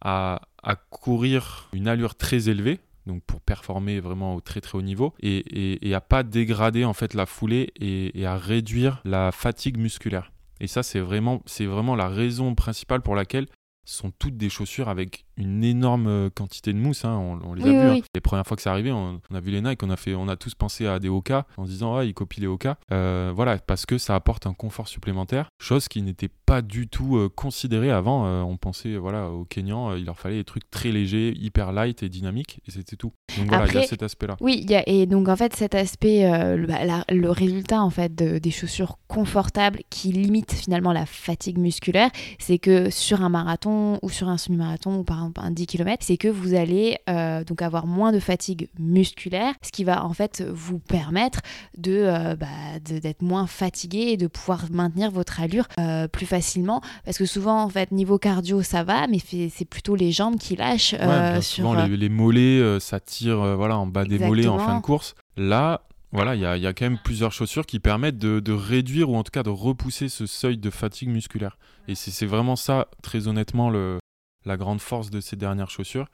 [0.01, 4.83] à, à courir une allure très élevée, donc pour performer vraiment au très très haut
[4.83, 9.01] niveau, et, et, et à pas dégrader en fait la foulée et, et à réduire
[9.03, 10.30] la fatigue musculaire.
[10.61, 13.47] Et ça, c'est vraiment, c'est vraiment la raison principale pour laquelle
[13.85, 17.03] sont toutes des chaussures avec une énorme euh, quantité de mousse.
[17.03, 17.91] hein, On, on les Oui, a oui, hein.
[17.95, 18.03] oui.
[18.13, 20.13] Les premières fois que c'est arrivé, on, on a vu les Nike, on a, fait,
[20.13, 22.77] on a tous pensé à des Oka en se disant, ah, ils copient les Oka.
[22.91, 27.17] Euh, voilà, parce que ça apporte un confort supplémentaire, chose qui n'était pas du tout
[27.17, 28.25] euh, considérée avant.
[28.27, 32.03] Euh, on pensait, voilà, aux Kenyans, il leur fallait des trucs très légers, hyper light
[32.03, 33.13] et dynamiques, et c'était tout.
[33.37, 34.37] Donc voilà, il y a cet aspect-là.
[34.41, 37.81] Oui, il y a, et donc en fait cet aspect, le, bah, la- le résultat
[37.81, 43.21] en fait de- des chaussures confortables qui limitent finalement la fatigue musculaire, c'est que sur
[43.21, 43.70] un marathon
[44.01, 47.43] ou sur un semi-marathon ou par exemple un 10 km, c'est que vous allez euh,
[47.43, 51.41] donc avoir moins de fatigue musculaire, ce qui va en fait vous permettre
[51.77, 52.47] de euh, bah,
[52.83, 57.63] d'être moins fatigué et de pouvoir maintenir votre allure euh, plus facilement, parce que souvent
[57.63, 61.41] en fait niveau cardio ça va, mais c'est plutôt les jambes qui lâchent Ouais, bien
[61.41, 64.81] sur souvent, les, les mollets, ça tire voilà, en bas des mollets en fin de
[64.81, 65.15] course.
[65.37, 65.81] Là,
[66.11, 68.51] voilà, il y a, il y a quand même plusieurs chaussures qui permettent de, de
[68.51, 71.57] réduire ou en tout cas de repousser ce seuil de fatigue musculaire.
[71.87, 73.99] Et c'est c'est vraiment ça, très honnêtement, le,
[74.45, 76.07] la grande force de ces dernières chaussures.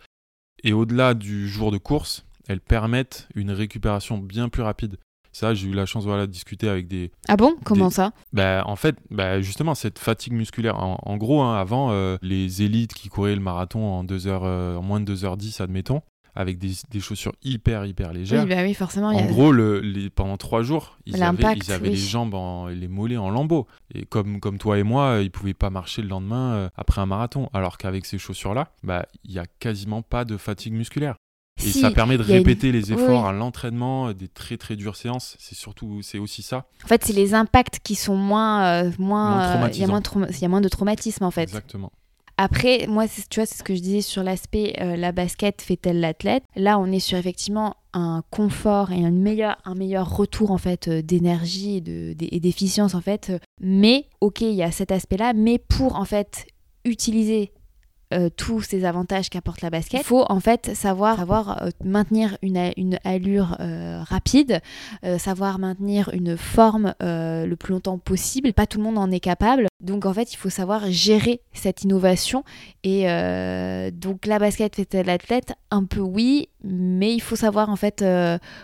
[0.63, 4.97] Et au-delà du jour de course, elles permettent une récupération bien plus rapide.
[5.33, 7.55] Ça, j'ai eu la chance voilà, de discuter avec des, Ah bon?
[7.63, 8.11] Comment des- ça?
[8.33, 10.79] Bah, en fait, bah, justement, cette fatigue musculaire.
[10.79, 14.45] En, en gros, hein, avant, euh, les élites qui couraient le marathon en, deux heures,
[14.45, 16.01] euh, en moins de 2h10, admettons,
[16.37, 18.43] avec des, des chaussures hyper, hyper légères.
[18.43, 19.11] Oui, bah oui, forcément.
[19.11, 21.95] y En a- gros, le, les, pendant trois jours, ils avaient, ils avaient oui.
[21.95, 23.65] les jambes, en, et les mollets en lambeaux.
[23.93, 27.01] Et comme, comme toi et moi, euh, ils pouvaient pas marcher le lendemain euh, après
[27.01, 27.49] un marathon.
[27.53, 31.15] Alors qu'avec ces chaussures-là, bah, il y a quasiment pas de fatigue musculaire.
[31.59, 33.29] Et Si, ça permet de une- répéter les efforts oui.
[33.29, 35.35] à l'entraînement, euh, des très très dures séances.
[35.39, 36.67] C'est surtout, c'est aussi ça.
[36.83, 38.63] En fait, c'est les impacts qui sont moins.
[38.85, 39.83] euh, moins euh, y il y
[40.45, 41.41] a moins de traumatisme, en fait.
[41.43, 41.91] Exactement.
[42.37, 45.99] Après, moi, tu vois, c'est ce que je disais sur l'aspect euh, la basket fait-elle
[45.99, 46.43] l'athlète?
[46.55, 50.87] Là, on est sur effectivement un confort et un meilleur, un meilleur retour en fait
[50.87, 53.31] euh, d'énergie et d'efficience en fait.
[53.59, 56.45] Mais ok, il y a cet aspect-là, mais pour en fait
[56.85, 57.51] utiliser
[58.13, 62.97] euh, tous ces avantages qu'apporte la basket, il faut en fait savoir, euh, maintenir une,
[63.03, 64.61] allure euh, rapide,
[65.17, 68.53] savoir maintenir une forme le plus longtemps possible.
[68.53, 69.67] Pas tout le monde en est capable.
[69.81, 72.43] Donc en fait, il faut savoir gérer cette innovation.
[72.83, 73.03] Et
[73.91, 78.03] donc la basket fait l'athlète, un peu oui, mais il faut savoir en fait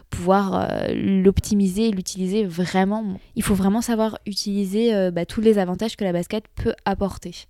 [0.09, 3.19] pouvoir l'optimiser et l'utiliser vraiment.
[3.35, 7.47] Il faut vraiment savoir utiliser bah, tous les avantages que la basket peut apporter.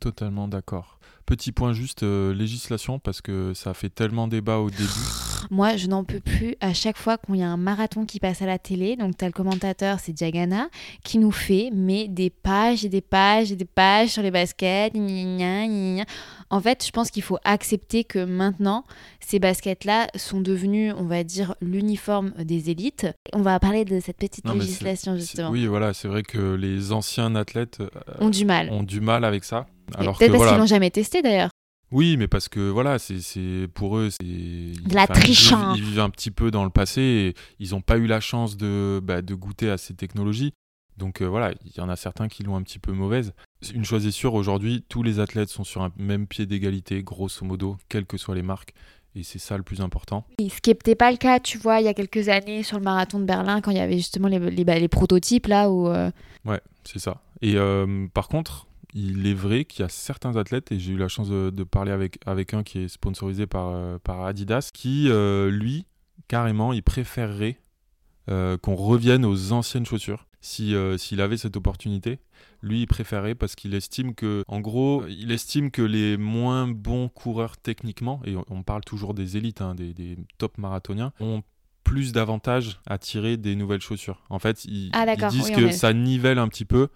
[0.00, 0.98] Totalement d'accord.
[1.26, 4.82] Petit point juste euh, législation parce que ça a fait tellement débat au début.
[5.50, 8.42] Moi, je n'en peux plus à chaque fois qu'il y a un marathon qui passe
[8.42, 8.96] à la télé.
[8.96, 10.68] Donc, tu as le commentateur, c'est Diagana,
[11.04, 14.94] qui nous fait mais des pages et des pages et des pages sur les baskets.
[14.94, 16.04] gna gna gna gna.
[16.50, 18.84] En fait, je pense qu'il faut accepter que maintenant,
[19.20, 23.06] ces baskets-là sont devenues, on va dire, l'uniforme des élites.
[23.32, 25.50] On va parler de cette petite Non, législation, justement.
[25.50, 27.88] Oui, voilà, c'est vrai que les anciens athlètes euh,
[28.20, 28.68] Ont du mal.
[28.70, 29.66] ont du mal avec ça.
[29.96, 31.50] Alors Peut-être parce voilà, qu'ils l'ont jamais testé d'ailleurs.
[31.92, 35.72] Oui, mais parce que voilà, c'est pour eux, c'est de la triche, hein.
[35.76, 38.56] Ils, vivent un petit peu dans le passé et ils n'ont pas eu la chance
[38.56, 40.52] de, bah, de goûter à ces technologies.
[40.96, 43.32] Donc euh, voilà, il y en a certains qui l'ont un petit peu mauvaise.
[43.74, 47.44] Une chose est sûre, aujourd'hui, tous les athlètes sont sur un même pied d'égalité, grosso
[47.44, 48.72] modo, quelles que soient les marques.
[49.16, 50.24] Et c'est ça le plus important.
[50.38, 52.78] Et Ce qui n'était pas le cas, tu vois, il y a quelques années sur
[52.78, 55.68] le marathon de Berlin, quand il y avait justement les, les, bah, les prototypes là
[55.68, 55.88] où.
[55.88, 56.12] euh,
[56.44, 57.20] Ouais, c'est ça.
[57.42, 60.96] Et euh, par contre, il est vrai qu'il y a certains athlètes, et j'ai eu
[60.96, 64.70] la chance de, de parler avec, avec un qui est sponsorisé par, euh, par Adidas,
[64.72, 65.86] qui, euh, lui,
[66.28, 67.58] carrément, il préférerait
[68.28, 70.26] euh, qu'on revienne aux anciennes chaussures.
[70.42, 72.18] Si, euh, S'il avait cette opportunité,
[72.62, 77.08] lui, il préférerait parce qu'il estime que, en gros, il estime que les moins bons
[77.08, 81.42] coureurs techniquement, et on, parle toujours des élites, hein, des, des top marathoniens, ont
[81.84, 84.22] plus d'avantages à tirer des nouvelles chaussures.
[84.30, 86.88] En fait, ils, Ah, ils disent oui, que est- ça nivelle un petit peu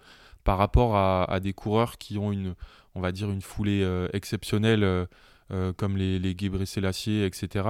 [0.45, 2.55] par rapport à, à des coureurs qui ont une,
[2.93, 5.05] on va dire, une foulée euh, exceptionnelle, euh,
[5.51, 7.69] euh, comme les, les Gebre Selassie, etc.,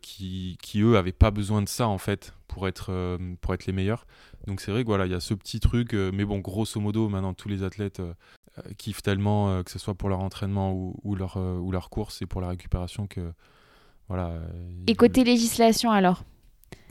[0.00, 3.74] qui, qui, eux, n'avaient pas besoin de ça, en fait, pour être, pour être les
[3.74, 4.06] meilleurs.
[4.46, 7.10] Donc c'est vrai que voilà, il y a ce petit truc, mais bon, grosso modo,
[7.10, 8.00] maintenant, tous les athlètes
[8.78, 12.26] kiffent tellement, que ce soit pour leur entraînement ou, ou leur, ou leur course et
[12.26, 13.34] pour la récupération, que
[14.08, 14.32] voilà.
[14.86, 16.24] Et côté législation alors?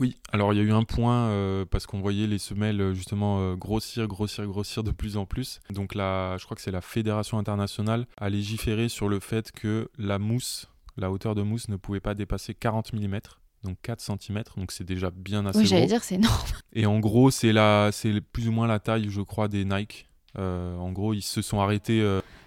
[0.00, 2.94] Oui, alors il y a eu un point euh, parce qu'on voyait les semelles euh,
[2.94, 5.60] justement euh, grossir, grossir, grossir de plus en plus.
[5.70, 9.90] Donc là, je crois que c'est la Fédération internationale a légiféré sur le fait que
[9.98, 13.18] la mousse, la hauteur de mousse ne pouvait pas dépasser 40 mm,
[13.62, 16.34] donc 4 cm, donc c'est déjà bien assez Oui, j'allais dire, c'est énorme.
[16.72, 20.08] Et en gros, c'est la, c'est plus ou moins la taille, je crois, des Nike.
[20.38, 22.02] Euh, en gros, ils se sont arrêtés.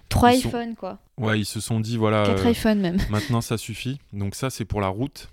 [0.08, 0.98] Trois sont- iPhones quoi.
[1.18, 2.24] ouais, ils se sont dit voilà.
[2.26, 2.98] Quatre iPhones même.
[3.10, 3.98] Maintenant, ça suffit.
[4.12, 5.28] Donc ça, c'est pour la route.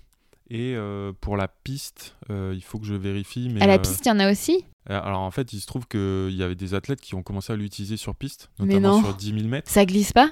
[0.54, 3.48] Et euh, pour la piste, euh, il faut que je vérifie.
[3.48, 4.66] Mais, À la euh, piste, il y en a aussi?
[4.86, 7.56] alors en fait, il se trouve qu'il y avait des athlètes qui ont commencé à
[7.56, 9.70] l'utiliser sur piste, notamment sur 10 000 mètres.
[9.70, 10.30] Ça glisse pas?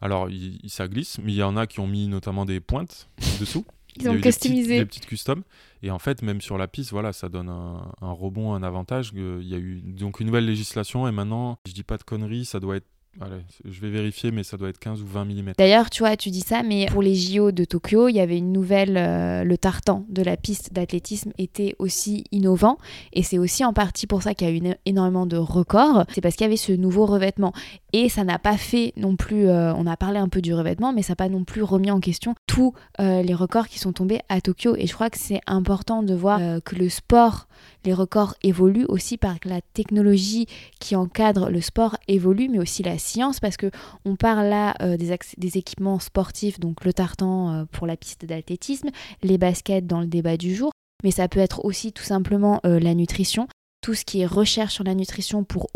[0.00, 3.10] Alors il, ça glisse, mais il y en a qui ont mis notamment des pointes
[3.38, 3.66] dessous.
[3.96, 4.78] Il Ils ont customisé.
[4.78, 5.42] Des petites customs.
[5.82, 9.10] Et en fait, même sur la piste, voilà, ça donne un, un rebond, un avantage.
[9.14, 12.44] Il y a eu donc une nouvelle législation et maintenant, je dis pas de conneries,
[12.44, 12.86] ça doit être.
[13.64, 15.52] Je vais vérifier, mais ça doit être 15 ou 20 mm.
[15.58, 18.38] D'ailleurs, tu vois, tu dis ça, mais pour les JO de Tokyo, il y avait
[18.38, 22.78] une nouvelle, euh, le tartan de la piste d'athlétisme était aussi innovant,
[23.12, 26.04] et c'est aussi en partie pour ça qu'il y a eu énormément de records.
[26.14, 27.52] C'est parce qu'il y avait ce nouveau revêtement,
[27.92, 29.48] et ça n'a pas fait non plus.
[29.48, 31.90] euh, on a parlé un peu du revêtement, mais ça n'a pas non plus remis
[31.90, 34.76] en question tous euh, les records qui sont tombés à Tokyo.
[34.76, 37.48] Et je crois que c'est important de voir que le sport,
[37.84, 40.46] les records évoluent aussi par que la technologie
[40.78, 43.70] qui encadre le sport évolue, mais aussi la science, parce que
[44.04, 48.24] on parle là euh, des, des équipements sportifs, donc le tartan euh, pour la piste
[48.24, 48.90] d'athlétisme,
[49.22, 52.78] les baskets dans le débat du jour, mais ça peut être aussi tout simplement euh,
[52.78, 53.48] la nutrition.
[53.80, 55.68] Tout ce qui est recherche sur la nutrition pour,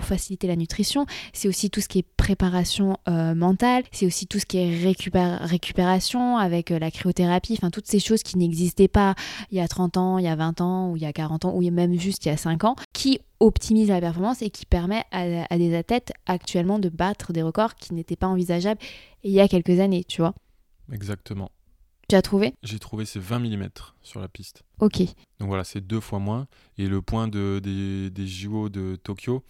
[0.00, 4.40] faciliter la nutrition, c'est aussi tout ce qui est préparation euh, mentale, c'est aussi tout
[4.40, 8.88] ce qui est récupér- récupération avec euh, la cryothérapie, enfin toutes ces choses qui n'existaient
[8.88, 9.14] pas
[9.50, 11.44] il y a 30 ans, il y a 20 ans, ou il y a 40
[11.44, 14.66] ans, ou même juste il y a 5 ans, qui optimise la performance et qui
[14.66, 18.80] permet à, à des athlètes actuellement de battre des records qui n'étaient pas envisageables
[19.22, 20.34] il y a quelques années, tu vois.
[20.92, 21.50] Exactement.
[22.12, 23.68] Tu as trouvé J'ai trouvé ces 20 mm
[24.02, 24.64] sur la piste.
[24.80, 24.98] Ok.
[25.38, 26.46] Donc voilà, c'est deux fois moins.
[26.76, 29.42] Et le point de, des, des JO de Tokyo,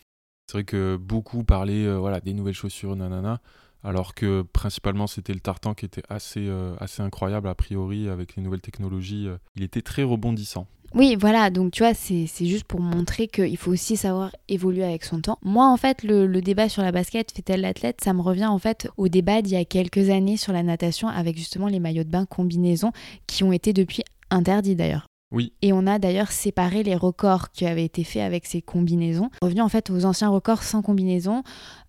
[0.46, 3.40] c'est vrai que beaucoup parlaient euh, voilà, des nouvelles chaussures, nanana,
[3.82, 8.36] alors que principalement c'était le tartan qui était assez, euh, assez incroyable a priori avec
[8.36, 9.26] les nouvelles technologies.
[9.26, 10.68] euh, il était très rebondissant.
[10.94, 15.04] Oui, voilà, donc tu vois, c'est juste pour montrer qu'il faut aussi savoir évoluer avec
[15.04, 15.38] son temps.
[15.42, 18.58] Moi, en fait, le, le débat sur la basket, fait-elle l'athlète, ça me revient en
[18.58, 22.04] fait au débat d'il y a quelques années sur la natation avec justement les maillots
[22.04, 22.92] de bain combinaison
[23.26, 25.06] qui ont été depuis interdits d'ailleurs.
[25.32, 25.54] Oui.
[25.62, 29.30] Et on a d'ailleurs séparé les records qui avaient été faits avec ces combinaisons.
[29.40, 31.42] Revenu en fait aux anciens records sans combinaison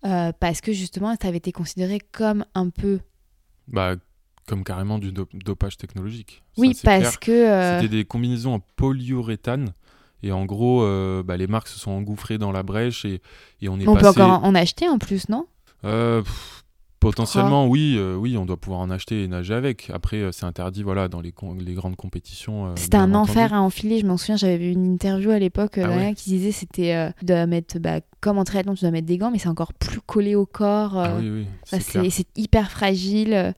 [0.06, 3.00] euh, parce que justement ça avait été considéré comme un peu.
[3.68, 3.96] Bah,
[4.46, 6.42] comme carrément du do- dopage technologique.
[6.54, 7.02] Ça, Oui, clair.
[7.02, 7.30] parce que.
[7.32, 9.72] euh, C'était des combinaisons en polyuréthane.
[10.22, 13.20] Et en gros, euh, bah, les marques se sont engouffrées dans la brèche et,
[13.60, 15.46] et on est on peut encore en acheter en plus, non?
[15.84, 16.64] Euh, pff,
[16.98, 19.90] potentiellement, oui, euh, oui, on doit pouvoir en acheter et nager avec.
[19.92, 22.74] Après, c'est interdit, voilà, dans les, grandes compétitions.
[22.76, 23.30] C'était un entendu.
[23.32, 23.98] enfer à enfiler.
[24.00, 27.26] Je m'en souviens, j'avais vu une interview à l'époque Ah ouais qui disait c'était tu
[27.26, 30.00] dois mettre bah, comme en triathlon, tu dois mettre des gants, mais c'est encore plus
[30.00, 30.96] collé au corps.
[30.96, 31.46] Ah oui, oui,
[32.10, 33.54] c'est hyper fragile.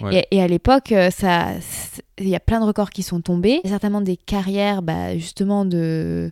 [0.00, 0.26] Ouais.
[0.30, 1.48] Et, et à l'époque, euh, ça,
[2.18, 3.60] il y a plein de records qui sont tombés.
[3.64, 6.30] Il y a certainement des carrières, bah, justement, de,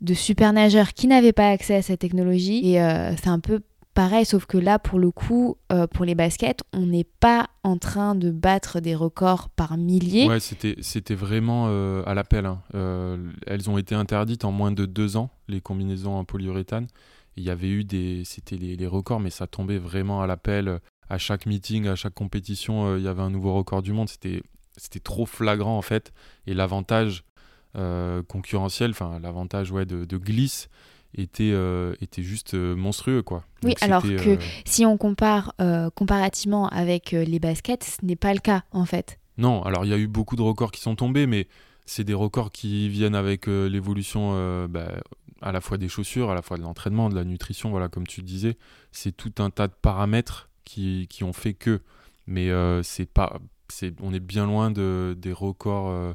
[0.00, 2.60] de super nageurs qui n'avaient pas accès à cette technologie.
[2.72, 3.60] Et euh, c'est un peu
[3.94, 7.78] pareil, sauf que là, pour le coup, euh, pour les baskets, on n'est pas en
[7.78, 10.26] train de battre des records par milliers.
[10.26, 12.44] Ouais, c'était, c'était vraiment euh, à l'appel.
[12.46, 12.60] hein.
[12.74, 16.88] Euh, elles ont été interdites en moins de deux ans, les combinaisons en polyuréthane.
[17.36, 18.22] Il y avait eu des.
[18.24, 20.78] C'était les, les records, mais ça tombait vraiment à l'appel.
[21.10, 24.08] À chaque meeting, à chaque compétition, euh, il y avait un nouveau record du monde.
[24.08, 24.42] C'était,
[24.76, 26.12] c'était trop flagrant, en fait.
[26.46, 27.24] Et l'avantage
[27.76, 30.68] euh, concurrentiel, enfin, l'avantage ouais, de, de glisse
[31.16, 33.44] était, euh, était juste euh, monstrueux, quoi.
[33.62, 35.52] Oui, alors que- Si on compare
[35.94, 39.18] comparativement avec les baskets, ce n'est pas le cas, en fait.
[39.38, 41.48] Non, alors il y a eu beaucoup de records qui sont tombés, mais
[41.86, 44.88] c'est des records qui viennent avec l'évolution bah,
[45.42, 48.06] à la fois des chaussures, à la fois de l'entraînement, de la nutrition, voilà, comme
[48.06, 48.56] tu disais.
[48.92, 51.80] C'est tout un tas de paramètres qui, qui ont fait que.
[52.26, 56.14] Mais euh, c'est pas, c'est, on est bien loin de, des records euh,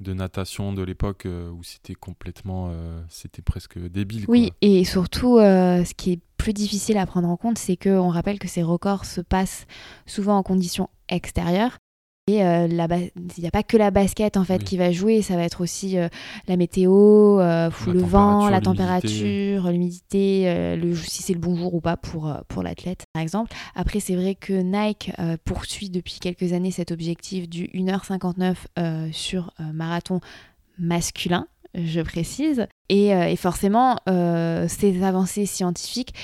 [0.00, 4.24] de natation de l'époque euh, où c'était complètement, euh, c'était presque débile.
[4.28, 4.56] Oui, quoi.
[4.62, 8.38] et surtout, euh, ce qui est plus difficile à prendre en compte, c'est qu'on rappelle
[8.38, 9.66] que ces records se passent
[10.06, 11.76] souvent en conditions extérieures.
[12.26, 14.64] Et euh, il n'y a pas que la basket en fait Oui.
[14.64, 16.08] qui va jouer, ça va être aussi euh,
[16.48, 21.74] la météo, euh, La le vent, la température, l'humidité, le, si c'est le bon jour
[21.74, 23.52] ou pas pour, pour l'athlète par exemple.
[23.74, 25.12] Après c'est vrai que Nike
[25.44, 30.20] poursuit depuis quelques années cet objectif du 1h59 euh, sur marathon
[30.78, 32.66] masculin, je précise.
[32.88, 36.14] Et, euh, et forcément, euh, ces avancées scientifiques,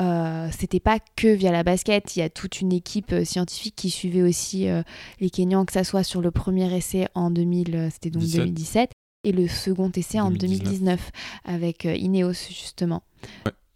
[0.00, 2.16] euh, c'était pas que via la basket.
[2.16, 4.66] Il y a toute une équipe scientifique qui suivait aussi
[5.20, 8.40] les Kenyans, que ça soit sur le premier essai en 2000, euh, c'était donc 17.
[8.40, 8.90] 2017,
[9.24, 10.64] et le second essai en 2019.
[10.64, 11.10] 2019
[11.44, 13.02] avec Ineos justement.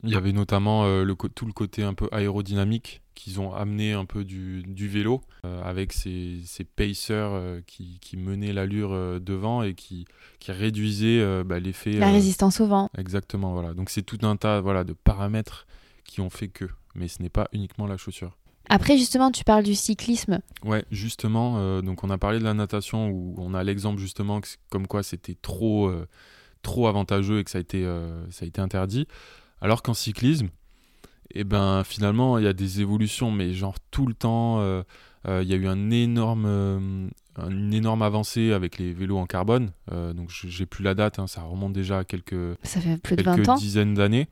[0.04, 3.92] Il y avait notamment euh, le, tout le côté un peu aérodynamique qu'ils ont amené
[3.92, 9.20] un peu du, du vélo euh, avec ces, ces pacers euh, qui, qui menaient l'allure
[9.20, 10.04] devant et qui,
[10.40, 11.92] qui réduisaient bah, l'effet.
[11.92, 12.90] La résistance au vent.
[12.98, 13.72] Exactement, voilà.
[13.74, 15.66] Donc c'est tout un tas voilà, de paramètres
[16.04, 16.66] qui ont fait que.
[16.94, 18.36] Mais ce n'est pas uniquement la chaussure.
[18.68, 20.40] Après justement, tu parles du cyclisme.
[20.64, 24.40] Ouais, justement, euh, donc on a parlé de la natation où on a l'exemple justement
[24.40, 26.06] que comme quoi c'était trop, euh,
[26.62, 29.06] trop avantageux et que ça a été, euh, ça a été interdit.
[29.64, 30.48] Alors qu'en cyclisme,
[31.35, 34.83] eh ben, finalement, il y a des évolutions, mais genre tout le temps, euh,
[35.27, 37.09] euh, il y a eu un énorme, euh,
[37.48, 39.70] une énorme avancée avec les vélos en carbone.
[39.90, 43.16] Donc je- j'ai plus la date, hein, ça remonte déjà à quelques, Ça fait plus
[43.16, 43.57] de quelques 20 ans.
[43.57, 44.29] dizaines d'années.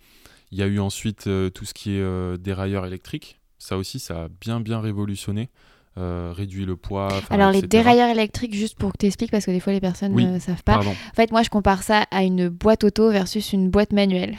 [0.51, 1.23] Il y a eu ensuite
[1.55, 3.41] tout ce qui est dérailleur électrique.
[3.59, 5.49] Ça aussi, ça a bien bien révolutionné,
[5.97, 7.09] euh, réduit le poids.
[7.31, 10.13] Alors les dérailleurs électriques, juste pour que tu expliques, parce que des fois les personnes
[10.13, 10.75] Oui, ne savent pas.
[10.75, 10.91] Pardon.
[10.91, 14.37] En fait, moi je compare ça à une boîte auto versus une boîte manuelle.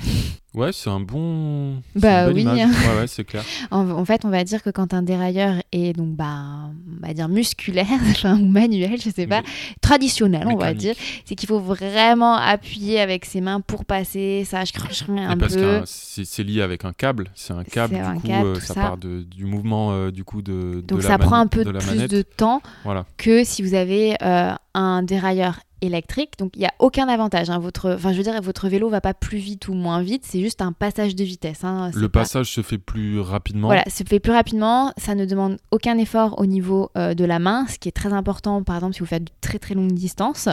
[0.55, 1.81] Ouais, c'est un bon.
[1.95, 2.41] Bah une oui.
[2.43, 2.59] image.
[2.87, 3.43] Ouais, ouais, c'est clair.
[3.71, 6.69] En, en fait, on va dire que quand un dérailleur est donc bah
[7.01, 9.47] on va dire musculaire enfin, ou manuel, je sais pas, Mais-
[9.81, 14.63] traditionnel, on va dire, c'est qu'il faut vraiment appuyer avec ses mains pour passer, ça
[14.63, 15.79] je crache un Et parce peu.
[15.81, 17.31] que c'est lié avec un câble.
[17.35, 18.81] C'est un câble, du un coup, câble, euh, ça, ça.
[18.81, 20.83] part de, du mouvement euh, du coup de.
[20.87, 22.11] Donc de ça la prend un peu de plus manette.
[22.11, 23.05] de temps Voilà.
[23.17, 26.33] que si vous avez euh, un dérailleur électrique.
[26.39, 27.49] Donc il n'y a aucun avantage.
[27.49, 27.59] hein.
[27.59, 30.23] Votre, enfin je veux dire, votre vélo va pas plus vite ou moins vite.
[30.25, 31.63] C'est juste un passage de vitesse.
[31.63, 31.91] hein.
[31.93, 33.67] Le pas- passage se fait plus rapidement.
[33.67, 37.39] Voilà, se fait plus rapidement, ça ne demande aucun effort au niveau euh, de la
[37.39, 39.91] main, ce qui est très important par exemple si vous faites de très très longues
[39.93, 40.49] distances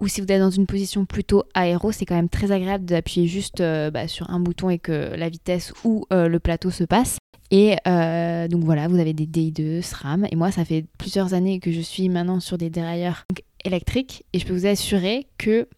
[0.00, 3.26] ou si vous êtes dans une position plutôt aéro, c'est quand même très agréable d'appuyer
[3.26, 6.84] juste euh, bah, sur un bouton et que la vitesse ou euh, le plateau se
[6.84, 7.18] passe.
[7.50, 10.26] Et euh, donc voilà, vous avez des DI2, SRAM.
[10.32, 14.24] Et moi, ça fait plusieurs années que je suis maintenant sur des dérailleurs donc, électriques.
[14.32, 15.68] Et je peux vous assurer que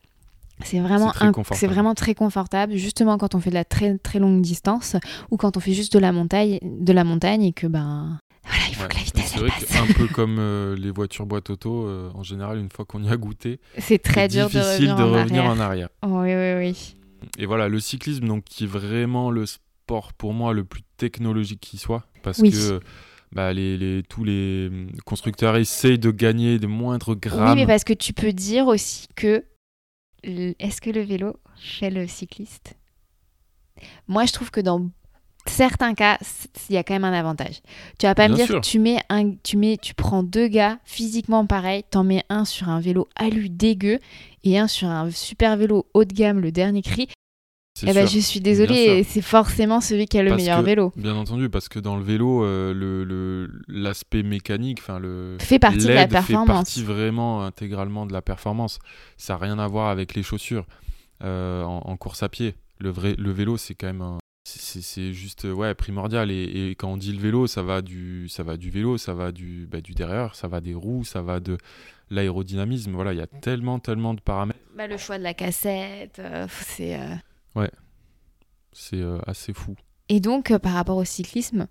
[0.64, 1.24] c'est vraiment, C'est
[1.66, 4.96] un- vraiment très confortable, justement quand on fait de la très très longue distance
[5.30, 8.62] ou quand on fait juste de la montagne, de la montagne et que ben voilà,
[8.68, 8.88] il faut Ouais.
[8.88, 9.64] que la vitesse elle vrai passe.
[9.64, 13.08] qu'un peu comme euh, les voitures boîte auto, euh, en général, une fois qu'on y
[13.08, 15.50] a goûté, C'est très dur de difficile revenir, de en, revenir arrière.
[15.50, 15.88] en arrière.
[16.06, 16.96] Oui, oui, oui.
[17.38, 21.60] Et voilà, le cyclisme, donc, qui est vraiment le sport pour moi le plus technologique
[21.60, 22.50] qui soit, parce Oui.
[22.52, 22.80] que
[23.34, 27.58] bah, les, les- tous les hum, constructeurs essayent de gagner des moindres Oui, grammes.
[27.58, 29.44] mais parce que tu peux dire aussi que
[30.24, 32.74] est-ce que le vélo fait le cycliste?
[34.08, 34.88] Moi, je trouve que dans
[35.46, 36.18] certains cas,
[36.70, 37.60] il y a quand même un avantage.
[37.98, 38.60] Tu vas pas me dire, sûr.
[38.62, 42.68] tu mets un, tu mets, tu prends deux gars physiquement pareils, t'en mets un sur
[42.70, 43.98] un vélo alu dégueu
[44.44, 47.08] et un sur un super vélo haut de gamme, le dernier cri.
[47.82, 49.12] Eh ben, je suis désolée, sûr.
[49.12, 50.92] c'est forcément celui qui a le Parce meilleur que- vélo.
[50.94, 55.58] Bien entendu, parce que dans le vélo, euh, le- le- l'aspect mécanique, enfin le Fait
[55.58, 56.46] partie de la l'aide fait performance.
[56.46, 58.78] partie vraiment intégralement de la performance.
[59.16, 60.66] Ça n'a rien à voir avec les chaussures
[61.24, 62.54] euh, en, en course à pied.
[62.78, 66.74] Le, vrai, le vélo, c'est quand même un- c'est- juste euh, ouais primordial et, et
[66.76, 69.66] quand on dit le vélo ça va du ça va du vélo ça va du
[69.70, 71.56] bah, du derrière ça va des roues ça va de
[72.10, 76.18] l'aérodynamisme voilà il y a tellement tellement de paramètres Bah, le choix de la cassette,
[76.18, 76.98] euh, c'est.
[77.56, 77.68] Euh,
[78.72, 79.74] c'est euh, assez fou
[80.08, 81.68] Et donc, euh, par rapport au cyclisme,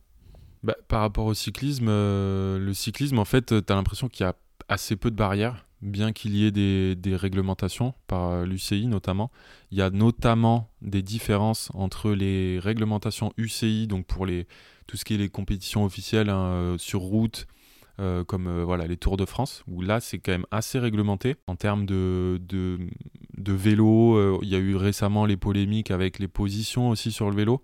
[0.64, 4.28] Bah, par rapport au cyclisme, euh, le cyclisme, en fait, tu as l'impression qu'il y
[4.28, 4.36] a
[4.70, 9.30] assez peu de barrières, bien qu'il y ait des, des réglementations, par l'UCI notamment.
[9.72, 14.48] Il y a notamment des différences entre les réglementations UCI, donc pour les,
[14.88, 17.48] tout ce qui est les compétitions officielles hein, sur route,
[18.00, 21.36] euh, comme euh, voilà, les Tours de France, où là, c'est quand même assez réglementé
[21.48, 22.80] en termes de, de,
[23.38, 24.16] de vélo.
[24.16, 27.62] euh, Il y a eu récemment les polémiques avec les positions aussi sur le vélo.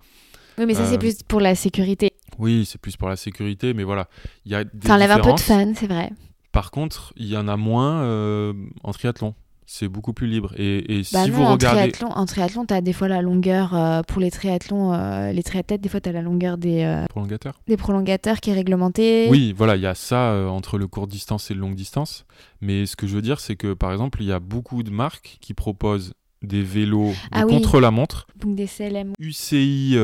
[0.58, 2.12] oui, mais ça, c'est plus pour la sécurité.
[2.38, 4.08] Oui, c'est plus pour la sécurité, mais voilà.
[4.46, 6.12] Il y a des Ça enlève un peu de fun, c'est vrai.
[6.52, 8.52] Par contre, il y en a moins
[8.84, 9.34] en triathlon.
[9.72, 10.52] C'est beaucoup plus libre.
[10.58, 11.92] Et, et Bah si non, vous en regardez.
[11.92, 15.80] triathlon, en triathlon, t'as des fois la longueur euh, pour les triathlons, euh, les triathlètes,
[15.80, 19.28] des fois t'as la longueur des, euh, Prolongateur des prolongateurs qui est réglementée.
[19.30, 22.26] Oui, voilà, il y a ça euh, entre le court distance et le longue distance.
[22.62, 24.90] Mais ce que je veux dire, c'est que par exemple, il y a beaucoup de
[24.90, 27.54] marques qui proposent des vélos Ah oui.
[27.54, 29.14] contre-la-montre, Donc des CLM.
[29.20, 29.96] UCI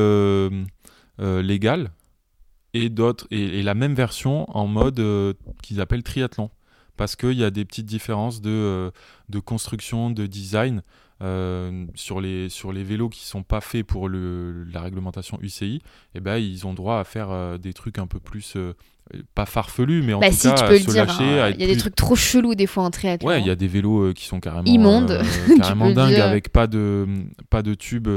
[1.18, 1.90] légal,
[2.72, 5.02] et d'autres, et, et la même version en mode
[5.60, 6.50] qu'ils appellent triathlon.
[6.96, 8.90] Parce qu'il y a des petites différences de, euh,
[9.28, 10.82] de construction, de design
[11.22, 15.80] euh, sur, les, sur les vélos qui sont pas faits pour le, la réglementation UCI.
[16.14, 18.74] Et ben, ils ont droit à faire euh, des trucs un peu plus, euh,
[19.34, 21.06] pas farfelus, mais en Bah tout si, cas tu à le se dire.
[21.06, 21.40] lâcher.
[21.40, 21.50] hein.
[21.54, 23.28] Il y a des trucs trop chelous des fois en triathlon.
[23.28, 25.22] Ouais, il y a des vélos qui sont carrément Immondes,
[25.58, 26.24] carrément dingues dire.
[26.26, 27.06] avec pas de
[27.50, 28.08] pas de tube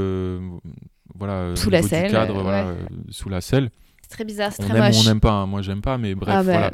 [1.14, 2.74] voilà Sous la selle, cadre, voilà,
[3.10, 3.70] sous la selle.
[4.02, 4.96] C'est très bizarre, c'est très aime moche.
[5.00, 5.46] on n'aime pas, hein.
[5.46, 6.70] moi j'aime pas mais bref Ah bah, voilà.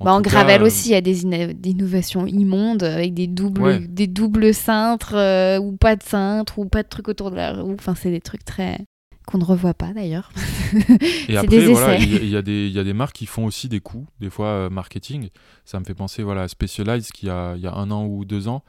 [0.00, 2.82] Bah, en tout gravel cas, euh, aussi, il y a des, inno- des innovations immondes
[2.82, 3.78] avec des doubles, Ouais.
[3.78, 7.52] des doubles cintres euh, ou pas de cintre ou pas de trucs autour de la
[7.62, 7.74] roue.
[7.78, 8.78] Enfin, c'est des trucs très
[9.26, 10.30] qu'on ne revoit pas d'ailleurs.
[11.28, 13.80] Et après, des voilà, il y, y y a des marques qui font aussi des
[13.80, 15.30] coups, des fois euh, marketing.
[15.64, 18.24] Ça me fait penser voilà, à Specialized qui, a, il y a un an ou
[18.26, 18.62] deux ans,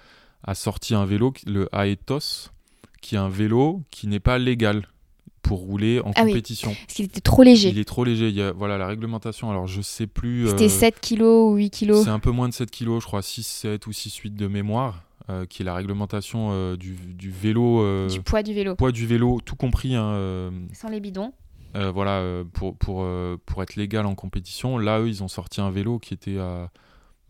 [0.45, 2.51] a sorti un vélo, le Aetos,
[3.01, 4.87] qui est un vélo qui n'est pas légal
[5.47, 6.31] pour rouler en Ah oui.
[6.31, 6.73] compétition.
[6.87, 7.69] Parce qu'il était trop léger.
[7.69, 8.29] Il est trop léger.
[8.29, 10.47] Il y a, voilà, la réglementation, alors je sais plus.
[10.49, 12.03] C'était euh, 7 kilos ou 8 kilos.
[12.03, 14.47] C'est un peu moins de 7 kilos, je crois 6, 7 ou 6, 8 de
[14.47, 18.75] mémoire, euh, qui est la réglementation euh, du, du vélo, euh, Du poids du vélo.
[18.75, 19.93] poids du vélo, tout compris.
[19.95, 21.31] hein, euh, Sans les bidons.
[21.75, 23.07] euh, voilà, pour, pour,
[23.45, 24.77] pour être légal en compétition.
[24.79, 26.71] Là, eux, ils ont sorti un vélo qui était à,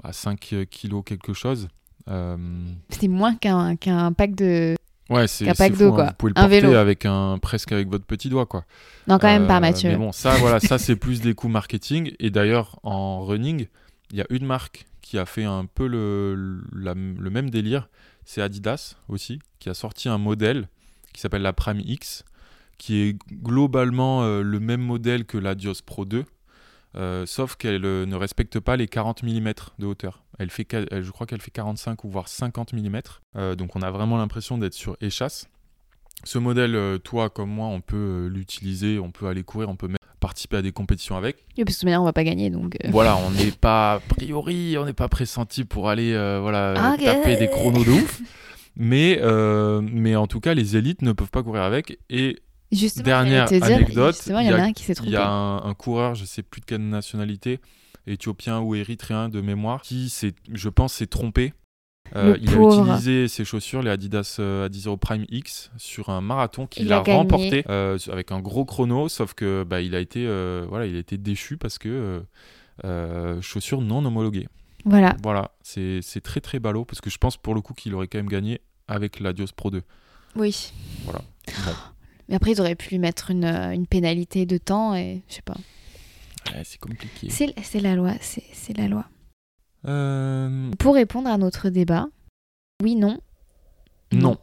[0.04, 1.68] à 5 kilos quelque chose.
[2.90, 4.76] C'était moins qu'un qu'un pack de.
[5.10, 5.92] Ouais, c'est fou, hein.
[5.92, 6.06] quoi.
[6.06, 6.74] Vous pouvez le Un porter vélo.
[6.76, 8.66] avec un, presque avec votre petit doigt, quoi.
[9.08, 9.90] Non, quand même pas, Euh, Mathieu.
[9.90, 12.14] Mais bon, ça, voilà, ça c'est plus des coups marketing.
[12.20, 13.68] Et d'ailleurs, en running,
[14.12, 17.90] il y a une marque qui a fait un peu le, la- le même délire.
[18.26, 20.68] C'est Adidas aussi, qui a sorti un modèle
[21.14, 22.24] qui s'appelle la Prime X,
[22.78, 26.26] qui est globalement euh, le même modèle que la Dios Pro 2.
[26.98, 30.24] Euh, sauf qu'elle euh, ne respecte pas les 40 mm de hauteur.
[30.40, 33.00] Elle fait, je crois qu'elle fait 45 ou voire 50 mm.
[33.36, 35.48] Euh, donc on a vraiment l'impression d'être sur échasse.
[36.24, 39.98] Ce modèle, toi comme moi, on peut l'utiliser, on peut aller courir, on peut même
[40.20, 41.46] participer à des compétitions avec.
[41.58, 42.78] Oui, parce que maintenant on va pas gagner donc.
[42.84, 42.90] euh.
[42.90, 47.04] Voilà, on n'est pas, a priori, on n'est pas pressenti pour aller voilà, euh, Ok.
[47.04, 48.22] taper des chronos de ouf.
[48.78, 49.20] Mais,
[49.82, 52.00] mais en tout cas, les élites ne peuvent pas courir avec.
[52.10, 52.40] Et
[52.72, 56.44] Justement, Dernière dire, anecdote, il y a qui y a un, un coureur, je sais
[56.44, 57.60] plus de quelle nationalité,
[58.08, 60.12] éthiopien ou érythréen de mémoire, qui,
[60.52, 61.54] je pense, s'est trompé.
[62.16, 66.68] Euh, il a utilisé ses chaussures, les Adidas euh, Adizero Prime X, sur un marathon
[66.68, 70.26] qu'il Il a, remporté euh, avec un gros chrono, sauf que bah, il a été,
[70.28, 72.24] euh, voilà, il a été déchu parce que
[73.42, 74.48] chaussures non homologuées.
[74.86, 75.16] Voilà.
[75.24, 78.20] Voilà, c'est très très ballot parce que je pense pour le coup qu'il aurait quand
[78.20, 79.82] même gagné avec la Dios Pro 2.
[80.36, 80.72] Oui.
[81.06, 81.22] Voilà.
[81.66, 81.72] Bon.
[82.30, 85.36] Mais après, ils auraient pu lui mettre une, euh, une pénalité de temps et je
[85.36, 85.58] sais pas.
[86.54, 87.30] Ouais, c'est compliqué.
[87.30, 89.06] C'est la loi, c'est la loi.
[89.88, 92.08] Euh, Pour répondre à notre débat,
[92.84, 93.20] oui, non.
[94.12, 94.38] non.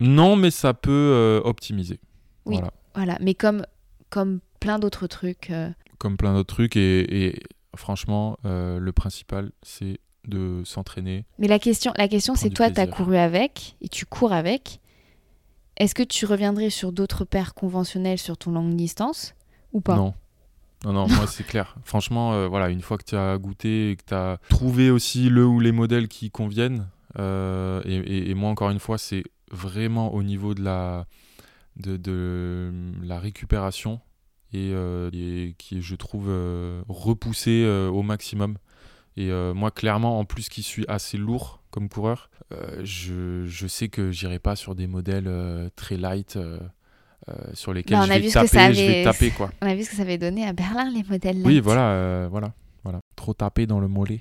[0.00, 1.98] Non, mais ça peut euh, optimiser.
[2.44, 2.56] Oui.
[2.56, 2.72] Voilà.
[2.94, 3.64] Voilà, mais comme,
[4.10, 5.50] comme plein d'autres trucs.
[5.50, 6.76] euh, Comme plein d'autres trucs.
[6.76, 7.40] Et, et
[7.76, 11.24] franchement, le principal, c'est de s'entraîner.
[11.38, 14.80] Mais la question, la question c'est toi, tu as couru avec et tu cours avec.
[15.78, 19.34] Est-ce que tu reviendrais sur d'autres paires conventionnelles sur ton longue distance
[19.72, 19.96] ou pas?
[19.96, 20.14] Non.
[20.84, 21.76] Non, non, moi c'est clair.
[21.84, 25.28] Franchement, euh, voilà, une fois que tu as goûté et que tu as trouvé aussi
[25.28, 29.24] le ou les modèles qui conviennent, euh, et, et- et moi encore une fois, c'est
[29.50, 31.06] vraiment au niveau de la,
[31.76, 32.72] de, de
[33.02, 34.00] la récupération
[34.52, 36.28] et, euh, et qui est, je trouve,
[36.88, 38.56] repoussé euh, au maximum.
[39.18, 43.66] Et euh, moi, clairement, en plus qui suis assez lourd comme coureur, euh, je, je
[43.66, 46.38] sais que j'irai pas sur des modèles euh, très light.
[47.52, 49.50] sur lesquels je a vais taper, je vais taper quoi.
[49.60, 51.64] On a vu ce que ça avait donné à Berlin les modèles Oui, light.
[51.64, 52.54] voilà, euh, voilà,
[52.84, 53.00] voilà.
[53.16, 54.20] Trop tapé dans le mollet.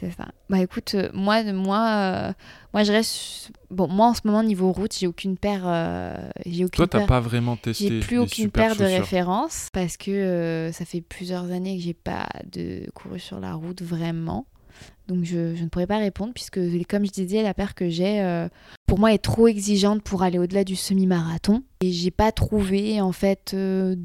[0.00, 0.28] C'est ça.
[0.50, 2.32] Bah écoute, euh, moi, moi, euh,
[2.72, 3.50] moi je reste.
[3.70, 5.62] Bon, moi en ce moment niveau route, j'ai aucune paire.
[5.66, 6.16] euh,
[6.46, 9.68] j'ai aucune Toi, t'as paire- pas vraiment testé J'ai plus des aucune paire de référence
[9.72, 13.82] parce que euh, ça fait plusieurs années que j'ai pas de couru sur la route
[13.82, 14.46] vraiment.
[15.06, 18.20] Donc je, je ne pourrais pas répondre puisque comme je disais la paire que j'ai
[18.22, 18.48] euh,
[18.86, 23.12] pour moi est trop exigeante pour aller au-delà du semi-marathon et j'ai pas trouvé en
[23.12, 23.96] fait euh,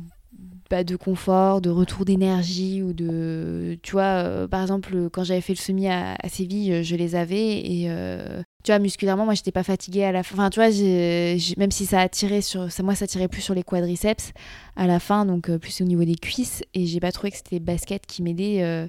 [0.69, 5.41] bah, de confort, de retour d'énergie ou de tu vois euh, par exemple quand j'avais
[5.41, 9.25] fait le semi à, à Séville, euh, je les avais et euh, tu vois musculairement
[9.25, 10.35] moi j'étais pas fatiguée à la fin.
[10.35, 10.69] Enfin tu vois
[11.57, 14.31] même si ça a tiré sur ça moi ça tirait plus sur les quadriceps
[14.75, 17.55] à la fin donc plus au niveau des cuisses et j'ai pas trouvé que c'était
[17.55, 18.87] les baskets qui m'aidaient euh,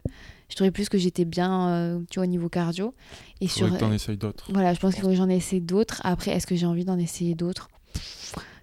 [0.50, 2.92] je trouvais plus que j'étais bien euh, tu vois au niveau cardio
[3.40, 4.50] et sur que t'en essayes d'autres.
[4.52, 6.00] voilà, je pense qu'il faut que j'en essaie d'autres.
[6.04, 7.68] Après, est-ce que j'ai envie d'en essayer d'autres?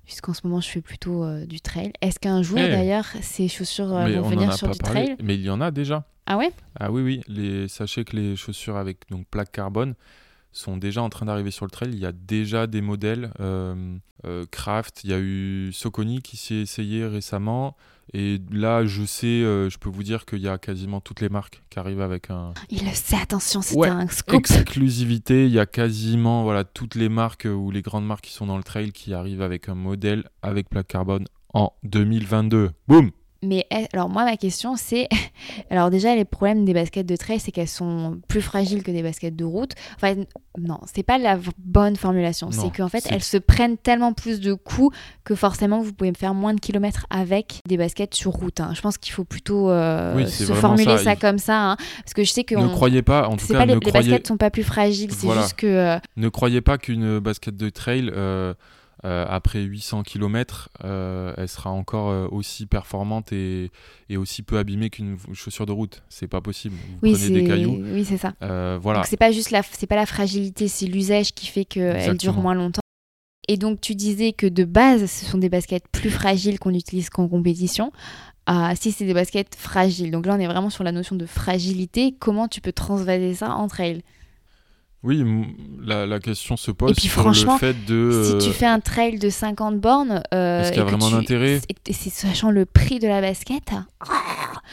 [0.07, 1.91] Puisqu'en ce moment, je fais plutôt euh, du trail.
[2.01, 2.69] Est-ce qu'un jour, Eh.
[2.69, 5.03] d'ailleurs, ces chaussures euh, vont on venir sur du parlé.
[5.05, 5.17] trail?
[5.21, 6.05] Mais il y en a déjà.
[6.25, 6.49] Ah ouais?
[6.79, 7.21] Ah oui, oui.
[7.27, 7.67] Les...
[7.67, 9.93] Sachez que les chaussures avec donc plaque carbone
[10.53, 11.89] sont déjà en train d'arriver sur le trail.
[11.91, 13.31] Il y a déjà des modèles.
[13.41, 17.75] euh, euh, Kraft, il y a eu Soconi qui s'y est essayé récemment.
[18.13, 21.29] Et là, je sais, euh, je peux vous dire qu'il y a quasiment toutes les
[21.29, 24.35] marques qui arrivent avec un, Il le sait, attention, c'est Ouais, un scoop.
[24.35, 25.45] exclusivité.
[25.45, 28.45] Il y a quasiment voilà, toutes les marques euh, ou les grandes marques qui sont
[28.45, 32.71] dans le trail qui arrivent avec un modèle avec plaque carbone en 2022.
[32.87, 33.11] Boum
[33.43, 35.07] Mais alors, moi, ma question, c'est.
[35.69, 39.03] Alors, déjà, les problèmes des baskets de trail, c'est qu'elles sont plus fragiles que des
[39.03, 39.73] baskets de route.
[39.95, 40.15] Enfin,
[40.57, 42.49] non, c'est pas la bonne formulation.
[42.51, 46.33] C'est qu'en fait, elles se prennent tellement plus de coups que forcément, vous pouvez faire
[46.33, 48.59] moins de kilomètres avec des baskets sur route.
[48.59, 48.71] hein.
[48.73, 51.03] Je pense qu'il faut plutôt euh, Oui, se formuler ça.
[51.03, 51.71] ça, Il- comme ça.
[51.71, 51.77] hein.
[52.03, 52.55] parce que je sais que.
[52.55, 54.49] Ne on- croyez pas, en tout cas, pas les, ne, les croyez, baskets sont pas
[54.49, 55.41] plus fragiles, c'est Voilà.
[55.43, 58.53] juste que euh, ne croyez pas qu'une basket de trail, euh,
[59.05, 63.71] euh, après 800 km, elle sera encore euh, aussi performante et,
[64.09, 66.03] et aussi peu abîmée qu'une chaussure de route.
[66.09, 66.75] C'est pas possible.
[66.75, 67.79] Vous oui, prenez des c'est cailloux.
[67.93, 68.33] oui, c'est ça.
[68.43, 68.99] euh, voilà.
[68.99, 72.33] Donc c'est pas juste la c'est pas la fragilité, c'est l'usage qui fait qu'elle dure
[72.33, 72.81] moins longtemps.
[73.47, 77.09] Et donc tu disais que de base, ce sont des baskets plus fragiles qu'on utilise
[77.09, 77.91] qu'en compétition.
[78.45, 81.25] Ah, si c'est des baskets fragiles, donc là on est vraiment sur la notion de
[81.25, 82.15] fragilité.
[82.17, 84.01] Comment tu peux transvaser ça en trail
[85.07, 85.23] Oui,
[85.85, 88.37] la, la question se pose Et puis sur franchement, le fait de.
[88.39, 91.21] Si tu fais un trail de 50 bornes, euh, Est-ce qu'il y a et vraiment
[91.21, 93.71] tu- et- et c'est sachant le prix de la basket,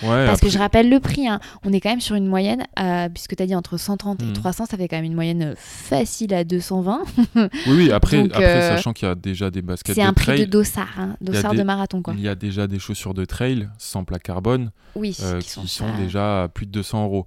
[0.02, 1.38] ouais, Parce que je rappelle le prix, hein.
[1.64, 4.26] on est quand même sur une moyenne, euh, puisque tu as dit entre 130 et
[4.26, 4.32] Mhm.
[4.32, 7.02] 300, ça fait quand même une moyenne euh, facile à 220.
[7.36, 10.06] Oui, oui, après, Donc, après euh, sachant qu'il y a déjà des baskets C'est de
[10.06, 12.14] un prix de dossard, hein, dossard des- de marathon quoi.
[12.16, 15.22] il y a déjà des chaussures de trail sans plaque carbone Oui, qui
[15.60, 17.26] qui sont, déjà à plus de 200 euros.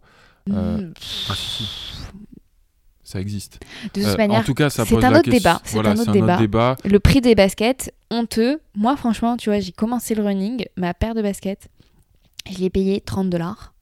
[0.49, 0.93] Mhm.
[1.29, 1.65] Ah, si, si.
[3.09, 3.59] Ça existe.
[3.95, 6.09] De toute Euh, manière, en tout cas, ça c'est un autre débat, Voilà, un autre
[6.09, 6.33] un débat.
[6.33, 6.75] autre débat.
[6.83, 8.59] le prix des baskets, honteux.
[8.75, 11.69] Moi, franchement, tu vois, j'ai commencé le running, ma paire de baskets,
[12.51, 13.73] je l'ai payé 30 dollars.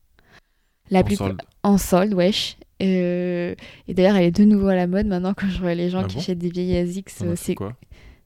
[0.91, 1.41] La En plus solde.
[1.63, 2.57] en solde, wesh.
[2.84, 3.55] Euh,
[3.88, 6.01] et d'ailleurs, elle est de nouveau à la mode maintenant quand je vois les gens
[6.03, 7.23] Ah qui bon achètent des vieilles ASICS.
[7.23, 7.73] Euh, C'est quoi?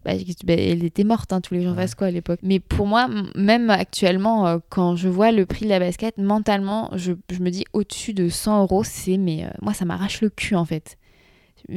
[0.05, 0.11] Bah,
[0.45, 1.85] bah, elle était morte, hein, tous les gens Ouais.
[1.97, 2.39] quoi à l'époque.
[2.43, 6.89] Mais pour moi, même actuellement, euh, quand je vois le prix de la basket, mentalement,
[6.95, 10.29] je, je me dis au-dessus de 100 euros, c'est mais euh, moi ça m'arrache le
[10.29, 10.97] cul en fait.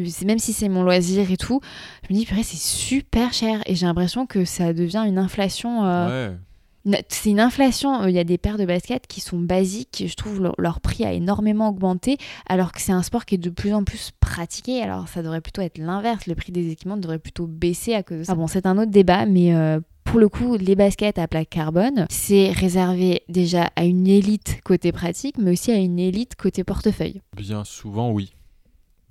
[0.06, 1.60] C'est même si c'est mon loisir et tout,
[2.08, 5.84] je me dis purée c'est super cher et j'ai l'impression que ça devient une inflation.
[5.84, 6.36] euh, Ouais.
[7.08, 8.02] C'est une inflation.
[8.02, 10.04] Euh, Il y a des paires de baskets qui sont basiques.
[10.06, 12.18] Je trouve leur, leur prix a énormément augmenté,
[12.48, 14.82] alors que c'est un sport qui est de plus en plus pratiqué.
[14.82, 16.26] Alors ça devrait plutôt être l'inverse.
[16.26, 18.32] Le prix des équipements devrait plutôt baisser à cause de ça.
[18.32, 21.50] Ah bon, c'est un autre débat, mais euh, pour le coup, les baskets à plaque
[21.50, 26.64] carbone, c'est réservé déjà à une élite côté pratique, mais aussi à une élite côté
[26.64, 27.22] portefeuille.
[27.36, 28.32] Bien souvent, oui.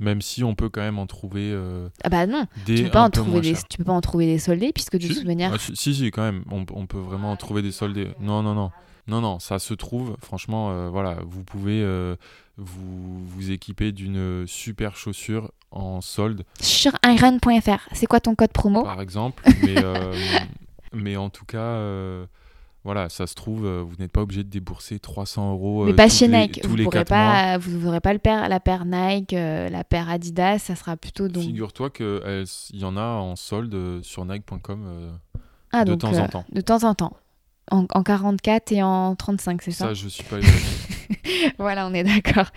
[0.01, 2.89] Même si on peut quand même en trouver euh, Ah bah non, des tu peux,
[2.89, 5.13] pas en trouver des, tu peux pas en trouver des soldés, puisque de Si.
[5.13, 6.43] toute manière, Ah, si, si, si, quand même.
[6.51, 8.09] On, on peut vraiment en trouver des soldés.
[8.19, 8.71] Non, non, non.
[9.07, 10.17] Non, non, ça se trouve.
[10.21, 12.15] Franchement, euh, voilà, vous pouvez euh,
[12.57, 18.83] vous, vous équiper d'une super chaussure en solde, sur iron.fr, c'est quoi ton code promo?
[18.83, 19.41] Par exemple.
[19.63, 19.75] mais,
[20.93, 21.77] mais en tout cas,
[22.83, 25.85] voilà, ça se trouve, euh, vous n'êtes pas obligé de débourser 300 euros.
[25.85, 26.61] Mais euh, pas toutes chez les- Nike.
[26.65, 27.05] Vous mois.
[27.05, 30.59] pas, vous n'aurez pas le paire, la paire Nike, euh, la paire Adidas.
[30.59, 31.43] Ça sera plutôt donc.
[31.43, 35.11] Figure-toi qu'il y en a en solde sur Nike.com.
[35.71, 36.45] Ah, de donc, temps en temps.
[36.51, 37.13] De temps en temps.
[37.69, 39.85] En, en 44 et en 35, c'est ça?
[39.85, 40.37] Ça, je suis pas.
[41.57, 42.47] Voilà, on est d'accord.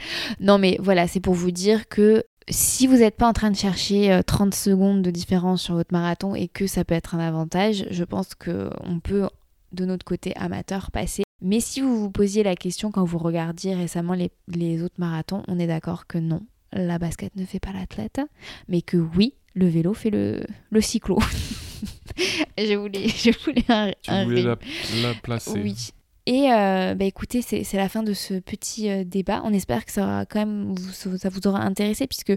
[0.41, 3.57] Non, mais voilà, c'est pour vous dire que si vous n'êtes pas en train de
[3.57, 7.19] chercher euh, 30 secondes de différence sur votre marathon et que ça peut être un
[7.21, 9.29] avantage, je pense qu'on peut,
[9.75, 11.25] de notre côté amateur, passer.
[11.41, 15.43] Mais si vous vous posiez la question quand vous regardiez récemment les, les autres marathons,
[15.49, 18.21] on est d'accord que non, la basket ne fait pas l'athlète,
[18.69, 21.19] mais que oui, le vélo fait le, le cyclo.
[22.59, 24.57] je voulais, je voulais un, tu un voulais la,
[25.03, 25.61] la placer.
[25.61, 25.91] Oui.
[26.27, 29.43] Et euh, bah écoutez, c'est c'est la fin de ce petit euh, débat.
[29.45, 32.33] On espère que ça aura quand même vous, ça vous aura intéressé puisque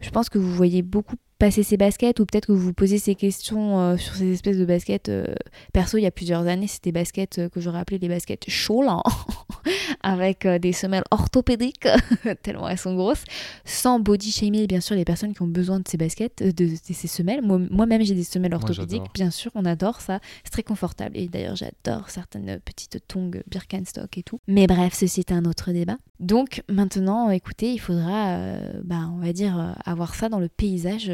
[0.00, 2.98] je pense que vous voyez beaucoup passer ces baskets ou peut-être que vous vous posez
[2.98, 5.08] ces questions euh, sur ces espèces de baskets.
[5.08, 5.24] euh,
[5.72, 8.44] Perso, il y a plusieurs années, c'était des baskets euh, que j'aurais appelé les baskets
[8.48, 9.02] Cholan
[10.02, 11.88] avec euh, des semelles orthopédiques
[12.42, 13.24] tellement elles sont grosses,
[13.64, 16.74] sans body shaming bien sûr les personnes qui ont besoin de ces baskets, de, de
[16.92, 17.42] ces semelles.
[17.42, 20.20] Moi- Moi-même j'ai des semelles orthopédiques, bien sûr, on adore ça.
[20.44, 21.16] C'est très confortable.
[21.16, 24.40] Et d'ailleurs, j'adore certaines petites tongs Birkenstock et tout.
[24.46, 25.96] Mais bref, ceci est un autre débat.
[26.18, 28.36] Donc maintenant, écoutez, il faudra,
[28.84, 31.10] bah, on va dire, avoir ça dans le paysage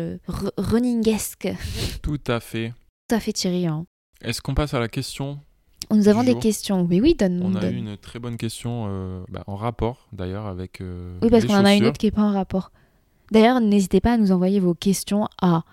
[0.56, 1.48] runningesque.
[2.02, 2.72] Tout à fait.
[3.08, 3.66] Tout à fait Thierry.
[3.66, 3.86] hein.
[4.22, 5.38] Est-ce qu'on passe à la question
[5.90, 6.82] Nous avons des questions.
[6.82, 7.74] Oui, oui, donne On a donne.
[7.74, 10.80] eu une très bonne question euh, bah, en rapport d'ailleurs avec.
[10.80, 12.72] euh, Oui, parce qu'on en a une autre qui n'est pas en rapport.
[13.30, 15.64] D'ailleurs, n'hésitez pas à nous envoyer vos questions à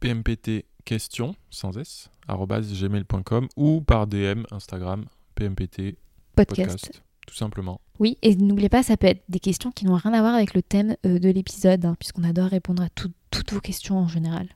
[0.00, 5.96] PMPT question sans s gmail.com ou par DM Instagram PMPT
[6.34, 6.70] podcast.
[6.70, 7.80] podcast tout simplement.
[7.98, 10.54] Oui, et n'oubliez pas, ça peut être des questions qui n'ont rien à voir avec
[10.54, 14.08] le thème euh, de l'épisode, hein, puisqu'on adore répondre à tout- toutes vos questions en
[14.08, 14.48] général.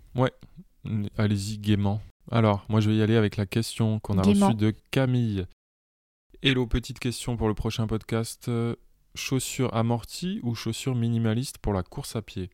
[0.85, 2.01] Mm, Allez-y gaiement.
[2.31, 4.47] Alors, moi je vais y aller avec la question qu'on a Gaiement.
[4.49, 5.47] reçue de Camille.
[6.43, 8.49] Hello, petite question pour le prochain podcast.
[8.49, 8.77] Euh,
[9.17, 12.49] Chaussures amorties ou chaussures minimalistes pour la course à pied?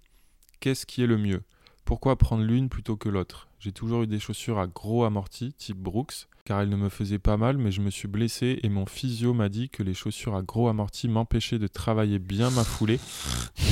[0.59, 1.43] Qu'est-ce qui est le mieux?
[1.87, 3.49] Pourquoi prendre l'une plutôt que l'autre?
[3.61, 7.18] J'ai toujours eu des chaussures à gros amortis, type Brooks, car elles ne me faisaient
[7.20, 10.34] pas mal, mais je me suis blessé et mon physio m'a dit que les chaussures
[10.37, 12.99] à gros amortis m'empêchaient de travailler bien ma foulée,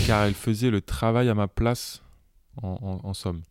[0.07, 2.03] car elles faisaient le travail à ma place,
[2.63, 3.43] en, en- en somme.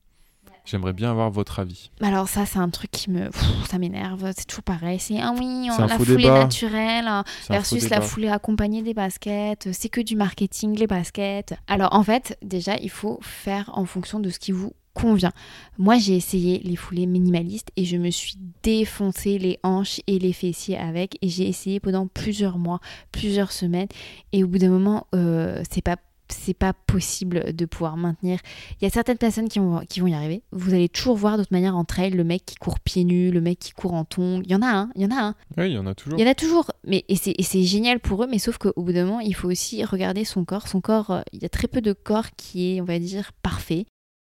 [0.66, 1.92] J'aimerais bien avoir votre avis.
[2.02, 3.30] Alors ça, c'est un truc qui me...
[3.30, 5.00] Pff, ça m'énerve, c'est toujours pareil.
[5.00, 6.44] C'est, ah oui, un la foulée débat.
[6.44, 9.70] naturelle hein, versus la foulée accompagnée des baskets.
[9.74, 11.54] C'est que du marketing, les baskets.
[11.68, 15.34] Alors en fait, déjà, il faut faire en fonction de ce qui vous convient.
[15.78, 20.34] Moi, j'ai essayé les foulées minimalistes et je me suis défoncé les hanches et les
[20.34, 21.18] fessiers avec.
[21.22, 22.80] Et j'ai essayé pendant plusieurs mois,
[23.12, 23.88] plusieurs semaines.
[24.32, 25.98] Et au bout d'un moment, euh, c'est pas
[26.34, 28.40] c'est pas possible de pouvoir maintenir.
[28.80, 30.44] Il y a certaines personnes qui vont, qui vont y arriver.
[30.52, 33.42] Vous allez toujours voir d'autres manières en trail le mec qui court pieds nus, le
[33.42, 34.42] mec qui court en tongs.
[34.44, 35.36] Il y en a un, il y en a un.
[35.58, 36.20] Oui, il y en a toujours.
[36.20, 38.94] Il y en a toujours, mais et c'est génial pour eux, mais sauf qu'au bout
[38.94, 40.68] d'un moment, il faut aussi regarder son corps.
[40.68, 43.32] Son corps, euh, il y a très peu de corps qui est, on va dire,
[43.42, 43.86] parfait,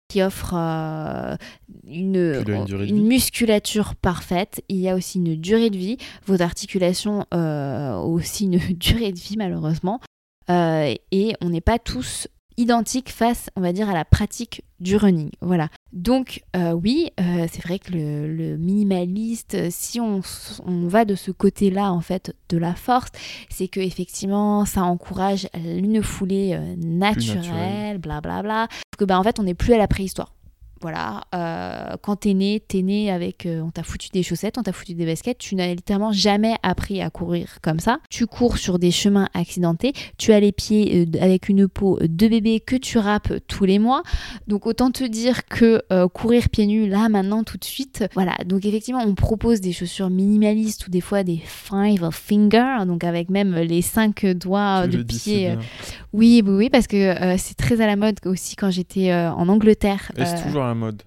[0.09, 1.35] qui offre euh,
[1.87, 2.43] une,
[3.03, 4.63] musculature parfaite.
[4.69, 5.97] Il y a aussi une durée de vie.
[6.25, 9.99] Vos articulations euh, ont aussi une durée de vie, malheureusement.
[10.49, 12.27] Euh, et on n'est pas tous
[12.57, 15.31] identiques face, on va dire, à la pratique du running.
[15.41, 15.69] Voilà.
[15.91, 20.21] Donc euh, oui, euh, c'est vrai que le, le minimaliste, si on,
[20.65, 23.09] va de ce côté-là en fait de la force,
[23.49, 28.67] c'est que effectivement ça encourage une foulée euh, naturelle, blablabla.
[28.97, 30.33] Que ben en fait on n'est plus à la préhistoire.
[30.83, 34.63] Voilà, euh, quand t'es né, t'es né avec, euh, on t'a foutu des chaussettes, on
[34.63, 37.99] t'a foutu des baskets, tu n'as littéralement jamais appris à courir comme ça.
[38.09, 42.27] Tu cours sur des chemins accidentés, tu as les pieds euh, avec une peau de
[42.27, 44.03] bébé que tu râpes tous les mois.
[44.47, 48.35] Donc autant te dire que euh, courir pieds nus là maintenant tout de suite, voilà.
[48.45, 53.29] Donc effectivement on propose des chaussures minimalistes ou des fois des five finger, donc avec
[53.29, 55.55] même les cinq doigts Tu de pied.
[56.11, 60.11] Oui, oui, oui, parce que c'est très à la mode aussi quand j'étais en Angleterre.
[60.19, 61.03] Euh, toujours la mode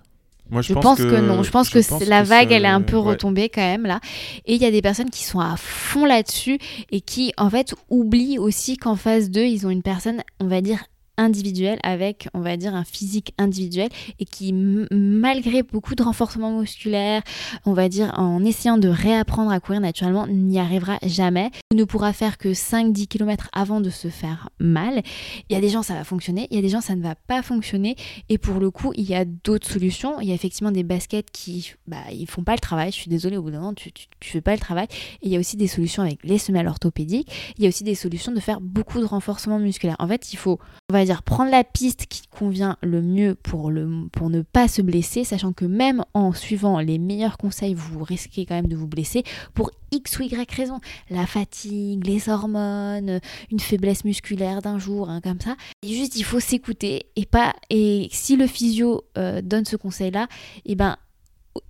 [0.51, 1.43] Moi, je, je pense, que, non.
[1.43, 3.11] Je pense que la que vague, elle est un peu ouais.
[3.11, 4.01] retombée quand même là.
[4.45, 6.59] Et il y a des personnes qui sont à fond là-dessus
[6.91, 10.61] et qui, en fait, oublient aussi qu'en face d'eux, ils ont une personne, on va
[10.61, 10.85] dire,
[11.19, 13.89] individuelle avec, on va dire, un physique individuel
[14.19, 17.23] et qui, malgré beaucoup de renforcement musculaire,
[17.65, 21.51] on va dire, en essayant de réapprendre à courir naturellement, n'y arrivera jamais.
[21.75, 25.03] Ne pourra faire que 5-10 km avant de se faire mal.
[25.49, 26.47] Il y a des gens, ça va fonctionner.
[26.51, 27.97] Il y a des gens, ça ne va pas fonctionner.
[28.29, 30.21] Et pour le coup, il y a d'autres solutions.
[30.21, 32.91] Il y a effectivement des baskets qui, bah, ils font pas le travail.
[32.91, 34.87] Je suis désolée, au bout d'un moment, tu, tu, tu fais pas le travail.
[35.23, 37.31] Et il y a aussi des solutions avec les semelles orthopédiques.
[37.57, 39.97] Il y a aussi des solutions de faire beaucoup de renforcement musculaire.
[39.99, 40.59] En fait, il faut,
[40.91, 44.69] on va dire, prendre la piste qui convient le mieux pour, le, pour ne pas
[44.69, 48.77] se blesser, sachant que même en suivant les meilleurs conseils, vous risquez quand même de
[48.77, 50.81] vous blesser pour X ou Y raison.
[51.11, 55.57] La fatigue, les hormones, une faiblesse musculaire d'un jour, hein, comme ça.
[55.85, 57.55] Juste, il faut s'écouter et pas.
[57.71, 60.29] Et si le physio euh, donne ce conseil-là,
[60.65, 60.97] et ben,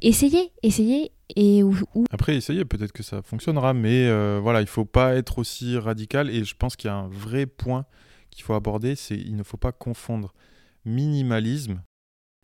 [0.02, 1.12] essayez, essayez.
[1.34, 1.76] Et ou-
[2.12, 6.30] Après, essayez, peut-être que ça fonctionnera, mais euh, voilà, il faut pas être aussi radical.
[6.30, 7.84] Et je pense qu'il y a un vrai point
[8.36, 10.32] qu'il faut aborder, c'est il ne faut pas confondre
[10.84, 11.82] minimalisme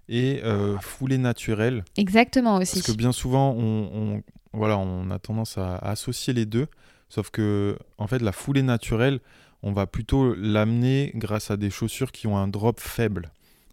[0.09, 1.85] et euh, foulée naturelle.
[1.97, 2.75] exactement aussi.
[2.81, 4.23] Parce que bien souvent, on, on-
[4.53, 6.67] voilà, on a tendance à, à associer les deux.
[7.09, 9.21] Sauf que, en fait, la foulée naturelle,
[9.63, 13.31] on va plutôt l'amener grâce à des chaussures qui ont un drop faible.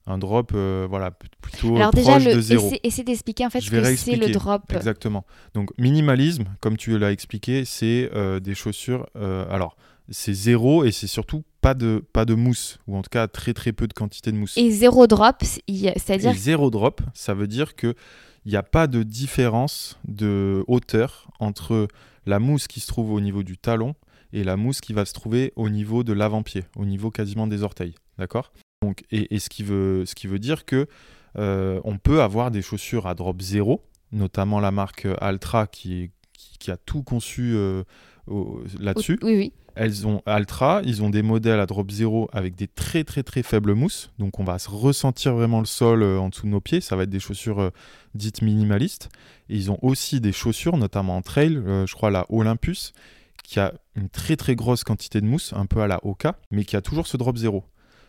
[0.08, 2.68] Un drop, euh, voilà, plutôt Alors déjà, proche le, de zéro.
[2.68, 4.32] essaie, essaie d'expliquer en fait Je ce que c'est le réexpliquer.
[4.32, 4.64] drop.
[4.74, 5.26] Exactement.
[5.54, 9.08] Donc minimalisme, comme tu l'as expliqué, c'est euh, des chaussures.
[9.16, 9.76] euh, alors
[10.12, 13.54] c'est zéro et c'est surtout pas de pas de mousse ou en tout cas très
[13.54, 14.58] très peu de quantité de mousse.
[14.58, 17.96] Et zéro drop, c'est-à-dire zéro drop, ça veut dire que
[18.46, 21.88] il n'y a pas de différence de hauteur entre
[22.26, 23.96] la mousse qui se trouve au niveau du talon
[24.32, 27.64] et la mousse qui va se trouver au niveau de l'avant-pied, au niveau quasiment des
[27.64, 27.96] orteils.
[28.18, 28.52] D'accord?
[28.82, 30.88] Donc, et, et ce, qui veut, ce qui veut dire que
[31.38, 36.58] euh, on peut avoir des chaussures à drop zéro, notamment la marque Altra qui, qui,
[36.58, 37.84] qui a tout conçu euh,
[38.80, 39.20] là-dessus.
[39.22, 39.54] Oui, oui.
[39.82, 43.44] Elles ont Altra, ils ont des modèles à drop 0 avec des très très très
[43.44, 44.12] faibles mousses.
[44.20, 46.82] Donc on va se ressentir vraiment le sol euh, en dessous de nos pieds.
[46.82, 47.70] Ça va être des chaussures euh,
[48.14, 49.08] dites minimalistes.
[49.48, 52.92] Et ils ont aussi des chaussures, notamment en trail, euh, je crois la Olympus,
[53.42, 56.66] qui a une très très grosse quantité de mousse, un peu à la Oka, mais
[56.66, 57.64] qui a toujours ce drop 0.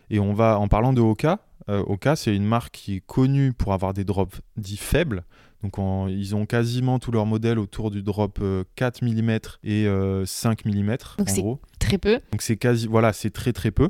[0.09, 3.71] Et on va, en parlant de Oka, Oka c'est une marque qui est connue pour
[3.71, 5.23] avoir des drops dits faibles.
[5.63, 9.31] Donc en- ils ont quasiment tous leurs modèles autour du drop euh, 4 mm
[9.63, 11.59] et euh, 5 mm Donc en c'est- gros.
[11.79, 12.19] Très peu.
[12.31, 13.89] Donc c'est quasi, voilà, c'est très très peu.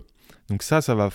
[0.49, 1.09] Donc ça, ça va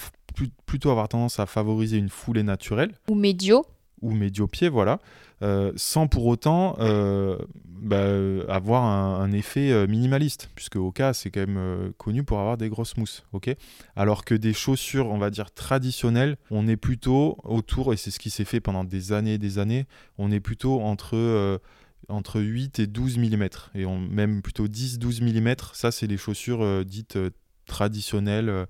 [0.66, 3.64] plutôt avoir tendance à favoriser une foulée naturelle Ou médio.
[4.02, 5.00] Ou médio-pied, voilà,
[5.42, 7.36] euh, sans pour autant euh,
[7.66, 8.06] bah,
[8.48, 12.96] avoir un, effet euh, minimaliste, puisque Oka c'est quand même connu pour avoir des grosses
[12.96, 13.54] mousses, ok?
[13.96, 18.18] Alors que des chaussures, on va dire traditionnelles, on est plutôt autour, et c'est ce
[18.18, 19.86] qui s'est fait pendant des années et des années,
[20.18, 21.60] on est plutôt entre
[22.08, 26.84] entre 8 et 12 mm, et on, même plutôt 10-12 mm, ça c'est les chaussures
[26.84, 27.18] dites
[27.66, 28.66] traditionnelles,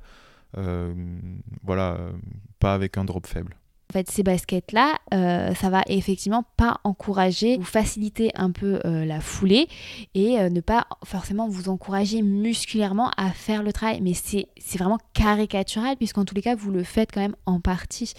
[1.63, 1.99] voilà,
[2.59, 3.57] pas avec un drop faible.
[3.89, 9.05] En fait, ces baskets-là, euh, ça va effectivement pas encourager ou faciliter un peu euh,
[9.05, 9.69] la foulée
[10.15, 14.01] et euh, ne pas forcément vous encourager musculairement à faire le travail.
[14.01, 18.13] Mais c'est vraiment caricatural puisqu'en tous les cas, vous le faites quand même en partie.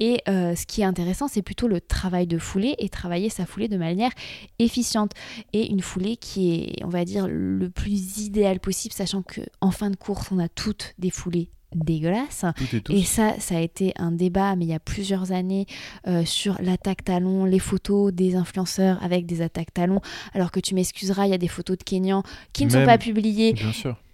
[0.00, 3.68] Et ce qui est intéressant, c'est plutôt le travail de foulée et travailler sa foulée
[3.68, 4.12] de manière
[4.58, 5.12] efficiente.
[5.52, 9.70] Et une foulée qui est, on va dire, le plus idéal possible, sachant que en
[9.70, 12.44] fin de course, on a toutes des foulées dégueulasses.
[12.84, 15.66] Tout et ça, ça a été un débat, mais il y a plusieurs années,
[16.06, 20.00] euh, sur l'attaque talon, les photos des influenceurs avec des attaques talons.
[20.34, 22.86] Alors que tu m'excuseras, il y a des photos de Kenyans qui ne sont Même-
[22.86, 23.54] pas publiées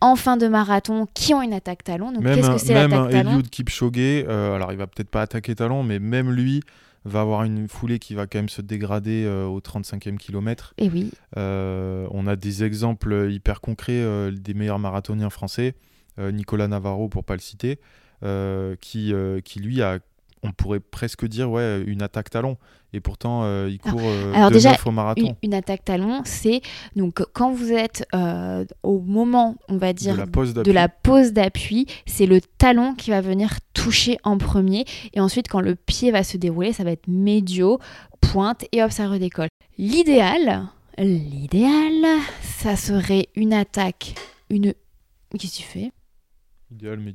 [0.00, 2.12] en fin de marathon, qui ont une attaque talon.
[2.12, 5.09] Donc même qu'est-ce que c'est même l'attaque talon Eliud Kipchoge, euh, alors il va peut-être
[5.11, 6.61] pas attaquer talon, mais même lui
[7.04, 10.74] va avoir une foulée qui va quand même se dégrader euh, au 35e kilomètre.
[10.76, 15.74] Et oui, Euh, on a des exemples hyper concrets des meilleurs marathoniens français,
[16.18, 17.78] Nicolas Navarro pour pas le citer,
[18.22, 19.98] euh, qui, euh, qui lui a,
[20.42, 22.56] on pourrait presque dire, ouais, une attaque talon.
[22.92, 25.20] Et pourtant, euh, il court euh, alors de déjà, au marathon.
[25.20, 26.62] une, une attaque talon, c'est
[26.94, 31.86] donc quand vous êtes euh, au moment, on va dire, de la pose d'appui.
[32.06, 34.86] c'est le talon qui va venir toucher en premier.
[35.12, 37.78] Et ensuite, quand le pied va se dérouler, ça va être médio,
[38.20, 39.48] pointe et hop, ça redécolle.
[39.76, 44.14] L'idéal, l'idéal, ça serait une attaque,
[44.48, 44.72] une...
[45.38, 45.92] Qu'est-ce que tu fais?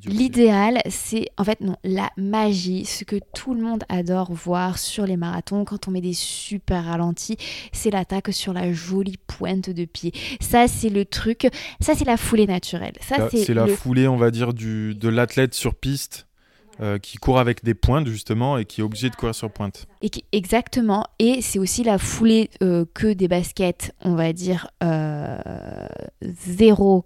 [0.06, 5.06] L'idéal, c'est en fait non, la magie, ce que tout le monde adore voir sur
[5.06, 7.36] les marathons quand on met des super ralentis,
[7.72, 10.12] c'est l'attaque sur la jolie pointe de pied.
[10.40, 11.48] Ça, c'est le truc,
[11.80, 12.94] ça, c'est la foulée naturelle.
[13.00, 16.26] Ça, Là, c'est C'est la le foulée, on va dire, du, de l'athlète sur piste
[16.80, 19.86] euh, qui court avec des pointes, justement, et qui est obligé de courir sur pointe.
[20.00, 21.06] Et qui- exactement.
[21.18, 25.36] Et c'est aussi la foulée euh, que des baskets, on va dire, euh,
[26.22, 27.04] zéro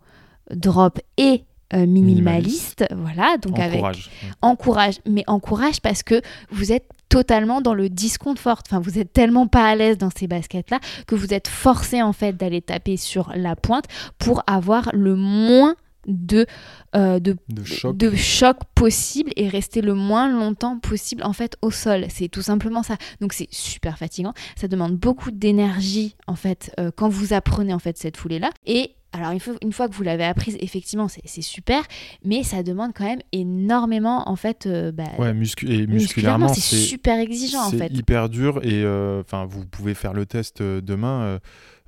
[0.54, 1.42] drop et
[1.74, 2.84] euh, minimaliste.
[2.94, 4.10] Voilà, donc avec Encourage.
[4.42, 8.62] encourage, mais encourage parce que vous êtes totalement dans le disconfort.
[8.66, 12.12] Enfin, vous êtes tellement pas à l'aise dans ces baskets-là que vous êtes forcé en
[12.12, 13.84] fait d'aller taper sur la pointe
[14.18, 15.74] pour avoir le moins
[16.08, 16.46] de,
[16.94, 17.96] euh, de De choc.
[17.96, 22.06] de choc possible et rester le moins longtemps possible en fait au sol.
[22.10, 22.96] C'est tout simplement ça.
[23.20, 24.32] Donc c'est super fatigant.
[24.56, 28.50] Ça demande beaucoup d'énergie en fait euh, quand vous apprenez en fait cette foulée là.
[28.66, 31.82] Et Alors une fois, une fois que vous l'avez apprise, effectivement, c'est c'est super,
[32.24, 36.60] mais ça demande quand même énormément, en fait, euh, bah, Ouais, muscu- et musculairement, c'est
[36.60, 37.92] c'est super exigeant, en c'est fait.
[37.92, 41.38] hyper dur et euh, enfin vous pouvez faire le test euh, demain.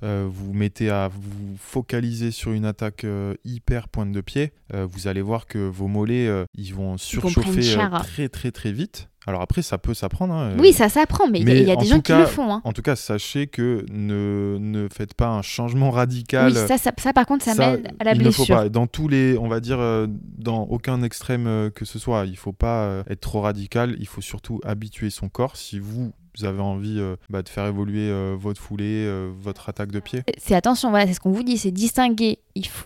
[0.03, 3.05] euh, vous mettez à vous focaliser sur une attaque
[3.43, 4.53] hyper pointe de pied.
[4.73, 6.25] vous allez voir que vos mollets
[6.55, 9.09] ils vont Ils vont surchauffer très très très vite.
[9.29, 10.33] Alors après ça peut s'apprendre.
[10.33, 12.51] hein, euh, Oui, ça s'apprend, mais il y a- des gens qui le font.
[12.51, 12.61] Hein.
[12.65, 16.47] En tout cas, sachez que ne, ne faites pas un changement radical.
[16.51, 18.69] Oui, ça, ça, ça, par contre, ça, mène à la il ne faut pas.
[18.69, 22.37] Dans tous les, on va dire, euh, dans aucun extrême euh, que ce soit, il
[22.37, 23.95] faut pas euh, être trop radical.
[23.99, 25.55] Il faut surtout habituer son corps.
[25.57, 29.69] Si vous, vous avez envie euh, bah, de faire évoluer euh, votre foulée, euh, votre
[29.69, 30.23] attaque de pied.
[30.37, 32.39] C'est attention, voilà, c'est ce qu'on vous dit, c'est distinguer.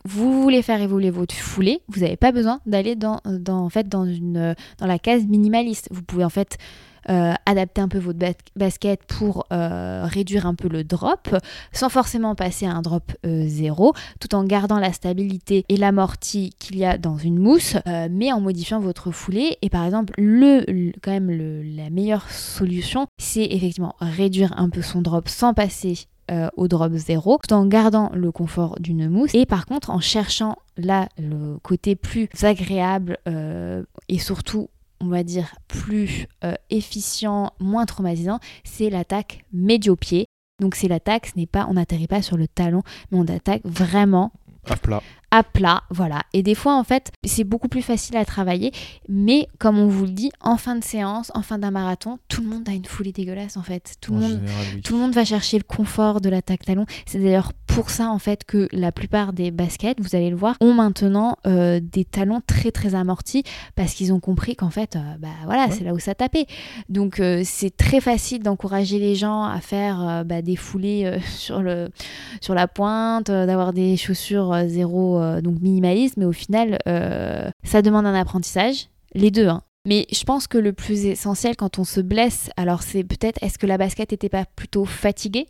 [0.05, 3.69] Vous voulez faire évoluer votre foulée, vous n'avez pas besoin d'aller dans, dans
[4.79, 5.87] la case minimaliste.
[5.91, 6.57] Vous pouvez en fait
[7.09, 11.35] euh, adapter un peu votre bas- basket pour euh, réduire un peu le drop,
[11.71, 16.53] sans forcément passer à un drop euh, zéro, tout en gardant la stabilité et l'amorti
[16.59, 17.75] qu'il y a dans une mousse,
[18.09, 19.57] mais en modifiant votre foulée.
[19.61, 20.63] Et par exemple, le,
[21.01, 21.29] quand même
[21.75, 26.07] la meilleure solution, c'est effectivement réduire un peu son drop sans passer
[26.55, 30.55] au drop 0 tout en gardant le confort d'une mousse et par contre en cherchant
[30.77, 33.17] là le côté plus agréable
[34.07, 34.69] et surtout
[35.03, 40.25] on va dire plus euh, efficient, moins traumatisant, c'est l'attaque médio-pied.
[40.61, 43.61] Donc c'est l'attaque, ce n'est pas, on n'atterrit pas sur le talon, mais on attaque
[43.65, 44.31] vraiment
[44.69, 45.01] À plat.
[45.33, 46.21] À plat, voilà.
[46.33, 48.71] Et des fois, en fait, c'est beaucoup plus facile à travailler,
[49.09, 52.43] mais comme on vous le dit, en fin de séance, en fin d'un marathon, tout
[52.43, 53.95] le monde a une foulée dégueulasse, en fait.
[53.99, 54.81] Tout le monde général, oui.
[54.83, 56.85] tout le monde va chercher le confort de l'attaque talon.
[57.07, 60.55] C'est d'ailleurs pour ça en fait que la plupart des baskets, vous allez le voir,
[60.61, 63.41] ont maintenant euh, des talons très très amortis
[63.75, 65.71] parce qu'ils ont compris qu'en fait, euh, bah voilà, Ouais.
[65.71, 66.45] c'est là où ça tapait.
[66.89, 71.89] Donc euh, c'est très facile d'encourager les gens à faire bah, des foulées sur le
[72.41, 77.81] sur la pointe, d'avoir des chaussures zéro euh, donc minimalistes, mais au final, euh, ça
[77.81, 78.89] demande un apprentissage.
[79.15, 79.61] Les deux, hein.
[79.85, 83.57] Mais je pense que le plus essentiel quand on se blesse, alors c'est peut-être est-ce
[83.57, 85.47] que la basket n'était pas plutôt fatiguée?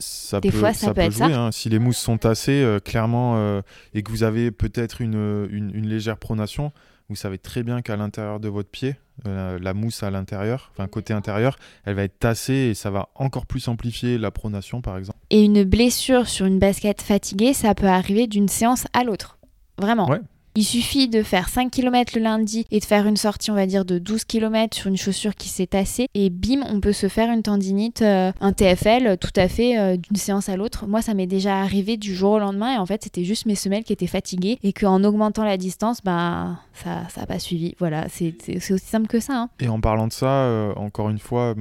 [0.00, 1.32] Ça Des peut, fois, ça peut être jouer.
[1.32, 1.40] ça.
[1.40, 1.52] hein.
[1.52, 3.60] Si les mousses sont tassées, euh, clairement, euh,
[3.94, 6.72] et que vous avez peut-être une, une, une légère pronation,
[7.12, 8.96] vous savez très bien qu'à l'intérieur de votre pied,
[9.26, 13.10] euh, la mousse à l'intérieur, enfin côté intérieur, elle va être tassée et ça va
[13.14, 15.18] encore plus amplifier la pronation, par exemple.
[15.30, 19.38] Et une blessure sur une basket fatiguée, ça peut arriver d'une séance à l'autre.
[19.78, 20.08] Vraiment.
[20.08, 20.20] Ouais.
[20.54, 23.64] Il suffit de faire 5 km le lundi et de faire une sortie, on va
[23.66, 26.08] dire, de 12 km sur une chaussure qui s'est tassée.
[26.14, 29.96] Et bim, on peut se faire une tendinite, euh, un TFL, tout à fait, euh,
[29.96, 30.86] d'une séance à l'autre.
[30.86, 32.74] Moi, ça m'est déjà arrivé du jour au lendemain.
[32.74, 34.58] Et en fait, c'était juste mes semelles qui étaient fatiguées.
[34.62, 37.74] Et qu'en augmentant la distance, bah, ça n'a pas suivi.
[37.78, 38.34] Voilà, c'est
[38.70, 39.34] aussi simple que ça.
[39.34, 39.50] hein.
[39.58, 41.54] Et en parlant de ça, euh, encore une fois,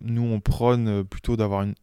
[0.00, 1.74] nous on prône plutôt d'avoir une,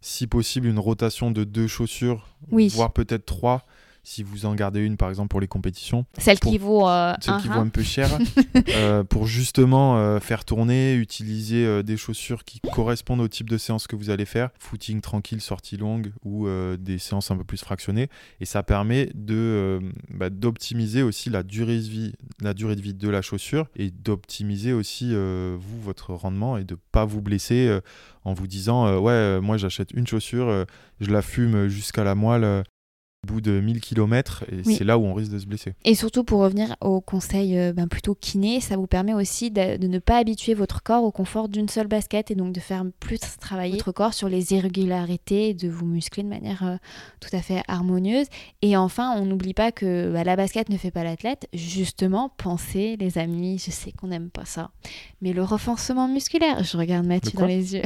[0.00, 2.68] si possible, une rotation de deux chaussures, Oui.
[2.68, 3.66] voire peut-être trois,
[4.06, 6.06] si vous en gardez une par exemple pour les compétitions.
[6.16, 8.08] Celle Pour- qui vaut euh, un qui vaut un peu cher,
[8.68, 13.58] euh, pour justement euh, faire tourner, utiliser euh, des chaussures qui correspondent au type de
[13.58, 16.46] séance que vous allez faire, footing tranquille, sortie longue ou
[16.78, 18.08] des séances un peu plus fractionnées.
[18.40, 19.80] Et ça permet de
[20.10, 23.90] bah, d'optimiser aussi la durée de vie, la durée de vie de la chaussure et
[23.90, 27.80] d'optimiser aussi vous votre rendement et de pas vous blesser
[28.24, 30.64] en vous disant ouais moi j'achète une chaussure,
[31.00, 32.62] je la fume jusqu'à la moelle.
[33.30, 34.76] Au bout de 1000 km et Oui.
[34.76, 35.74] c'est là où on risque de se blesser.
[35.84, 39.76] Et surtout pour revenir au conseil euh, ben, plutôt kiné, ça vous permet aussi de,
[39.76, 42.84] de ne pas habituer votre corps au confort d'une seule basket et donc de faire
[43.00, 46.76] plus travailler votre corps sur les irrégularités de vous muscler de manière euh,
[47.20, 48.26] tout à fait harmonieuse.
[48.62, 51.48] Et enfin, on n'oublie pas que bah, la basket ne fait pas l'athlète.
[51.52, 54.70] Justement, pensez les amis, je sais qu'on n'aime pas ça,
[55.20, 57.82] mais le renforcement musculaire, je regarde Mathieu dans les yeux,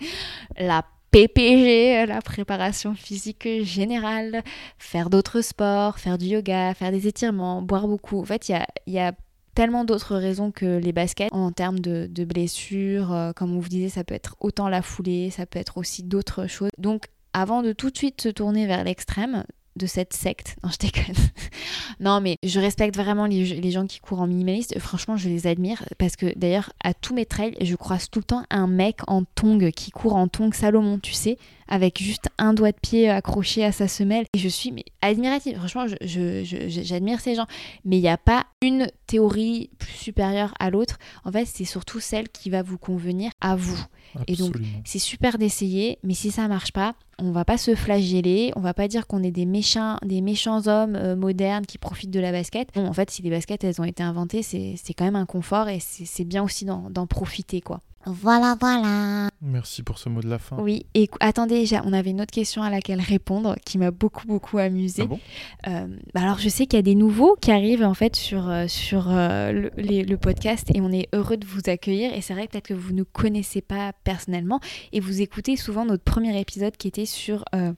[0.58, 4.42] la PPG, la préparation physique générale,
[4.78, 8.20] faire d'autres sports, faire du yoga, faire des étirements, boire beaucoup.
[8.20, 9.12] En fait, il y a,
[9.52, 13.12] tellement d'autres raisons que les baskets en termes de, de blessures.
[13.12, 16.04] euh, comme on vous disait, ça peut être autant la foulée, ça peut être aussi
[16.04, 16.70] d'autres choses.
[16.78, 19.44] Donc, avant de tout de suite se tourner vers l'extrême
[19.76, 21.14] de cette secte, non, je déconne.
[22.00, 24.78] non, mais je respecte vraiment les, les gens qui courent en minimaliste.
[24.78, 28.24] Franchement, je les admire parce que d'ailleurs, à tous mes trails, je croise tout le
[28.24, 31.38] temps un mec en tongue qui court en tongue Salomon, tu sais
[31.70, 34.26] avec juste un doigt de pied accroché à sa semelle.
[34.34, 35.56] Et je suis mais, admirative.
[35.56, 37.46] Franchement, je- je- je- je- j'admire ces gens.
[37.84, 40.98] Mais il n'y a pas une théorie plus supérieure à l'autre.
[41.24, 43.80] En fait, c'est surtout celle qui va vous convenir à vous.
[44.26, 44.56] Et donc.
[44.84, 48.74] C'est super d'essayer, mais si ça marche pas, on va pas se flageller, on va
[48.74, 52.32] pas dire qu'on est des méchants, des méchants hommes euh, modernes qui profitent de la
[52.32, 52.74] basket.
[52.74, 55.68] Non, en fait, si les baskets elles ont été inventées, c'est quand même un confort
[55.68, 57.80] et c'est bien aussi d'en profiter quoi.
[58.06, 59.28] Voilà, voilà.
[59.42, 60.56] Merci pour ce mot de la fin.
[60.58, 64.26] Oui, et attendez, j'ai- on avait une autre question à laquelle répondre qui m'a beaucoup,
[64.26, 65.02] beaucoup amusée.
[65.02, 65.20] Ah bon?
[65.68, 68.48] Euh, bah alors, je sais qu'il y a des nouveaux qui arrivent en fait sur,
[68.48, 72.14] euh, sur euh, le, les- le podcast et on est heureux de vous accueillir.
[72.14, 74.60] Et c'est vrai que peut-être que vous ne connaissez pas personnellement
[74.92, 77.72] et vous écoutez souvent notre premier épisode qui était sur euh,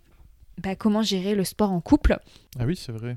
[0.63, 2.19] bah, comment gérer le sport en couple.
[2.61, 3.17] Ah oui, c'est vrai.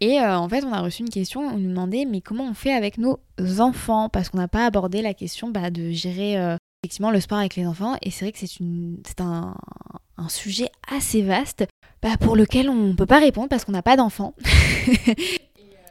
[0.00, 2.54] Et euh, en fait, on a reçu une question, on nous demandait mais comment on
[2.54, 3.18] fait avec nos
[3.60, 4.08] enfants?
[4.08, 7.56] Parce qu'on n'a pas abordé la question bah, de gérer euh, effectivement le sport avec
[7.56, 7.96] les enfants.
[8.02, 9.54] Et c'est vrai que c'est un,
[10.16, 11.64] un sujet assez vaste
[12.02, 14.34] bah, pour lequel on ne peut pas répondre parce qu'on n'a pas d'enfants.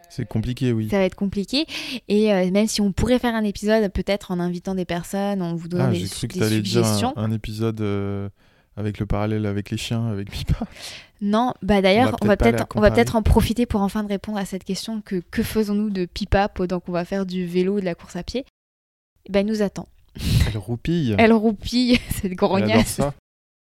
[0.09, 0.89] C'est compliqué, oui.
[0.91, 1.65] Ça va être compliqué.
[2.07, 5.55] Et euh, même si on pourrait faire un épisode, peut-être en invitant des personnes, en
[5.55, 7.13] vous donnant Ah, des, j'ai cru que des t'allais dire suggestions.
[7.15, 8.29] un, un épisode euh,
[8.77, 10.65] avec le parallèle avec les chiens, avec Pipa.
[11.21, 14.37] Non, bah d'ailleurs, on va peut-être on va peut-être en profiter pour enfin de répondre
[14.37, 17.79] à cette question que que faisons-nous de pipa pendant qu'on va faire du vélo ou
[17.79, 18.45] de la course à pied?
[19.25, 19.87] Eh Ben, elle nous attend.
[20.47, 21.15] Elle roupille.
[21.17, 22.87] Elle roupille, cette Elle adore grognasse.
[22.87, 23.13] ça.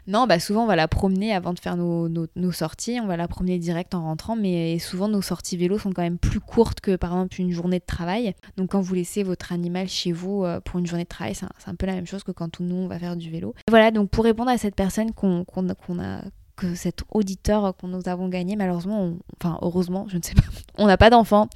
[0.07, 3.07] Non, bah souvent on va la promener avant de faire nos, nos, nos sorties, on
[3.07, 6.41] va la promener direct en rentrant, mais souvent nos sorties vélo sont quand même plus
[6.41, 8.35] courtes que par exemple une journée de travail.
[8.57, 11.47] Donc quand vous laissez votre animal chez vous euh, pour une journée de travail, c'est
[11.69, 13.55] un, peu la même chose que quand nous on va faire du vélo.
[13.67, 16.21] Et voilà, donc pour répondre à cette personne qu'on qu'on- qu'on a
[16.55, 20.43] que cet auditeur que nous avons gagné, malheureusement, on- enfin heureusement, je ne sais pas,
[20.79, 21.49] on n'a pas d'enfant,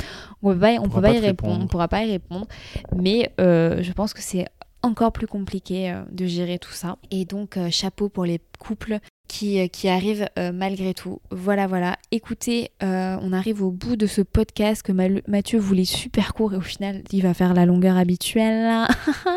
[0.43, 1.65] on peut pas, on pourra peut pas pas y répondre, répondre.
[1.65, 2.47] on pourra pas y répondre,
[2.95, 4.47] mais euh, je pense que c'est
[4.83, 6.97] encore plus compliqué euh, de gérer tout ça.
[7.11, 8.99] Et donc, euh, chapeau pour les couples
[9.31, 11.21] qui, euh, qui arrivent euh, malgré tout.
[11.31, 11.97] Voilà, voilà.
[12.11, 14.91] Écoutez, euh, on arrive au bout de ce podcast que
[15.31, 18.87] Mathieu voulait super court et au final, il va faire la longueur habituelle.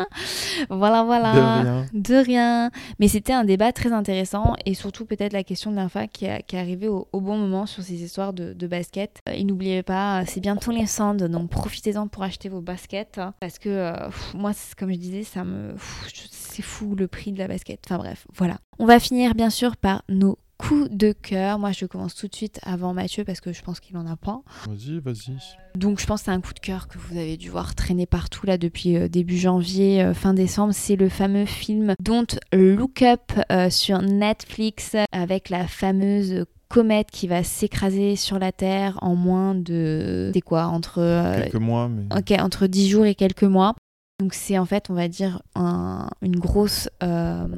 [0.70, 1.32] voilà, voilà.
[1.32, 1.86] De rien.
[1.92, 2.70] De rien.
[2.98, 6.42] Mais c'était un débat très intéressant et surtout peut-être la question de l'infa qui, a-
[6.42, 9.20] qui est arrivée au, au bon moment sur ces histoires de, de basket.
[9.32, 13.58] Et n'oubliez pas, c'est bientôt les Sands, donc profitez-en pour acheter vos baskets hein, parce
[13.58, 17.32] que euh, pff, moi, comme je disais, ça me, pff, je- c'est fou le prix
[17.32, 17.80] de la basket.
[17.84, 18.58] Enfin bref, voilà.
[18.78, 21.58] On va finir bien sûr par nos coups de cœur.
[21.58, 24.16] Moi, je commence tout de suite avant Mathieu parce que je pense qu'il en a
[24.16, 24.42] pas.
[24.68, 25.36] Vas-y, vas-y.
[25.76, 28.06] Donc je pense que c'est un coup de cœur que vous avez dû voir traîner
[28.06, 30.72] partout là depuis euh, début janvier, euh, fin décembre.
[30.74, 37.26] C'est le fameux film Don't Look Up euh, sur Netflix avec la fameuse comète qui
[37.26, 40.30] va s'écraser sur la Terre en moins de...
[40.34, 41.36] C'est quoi Entre...
[41.36, 42.06] Quelques mois, mais.
[42.16, 43.74] Ok, entre 10 jours et quelques mois.
[44.20, 47.48] Donc c'est en fait, on va dire, un- une grosse euh,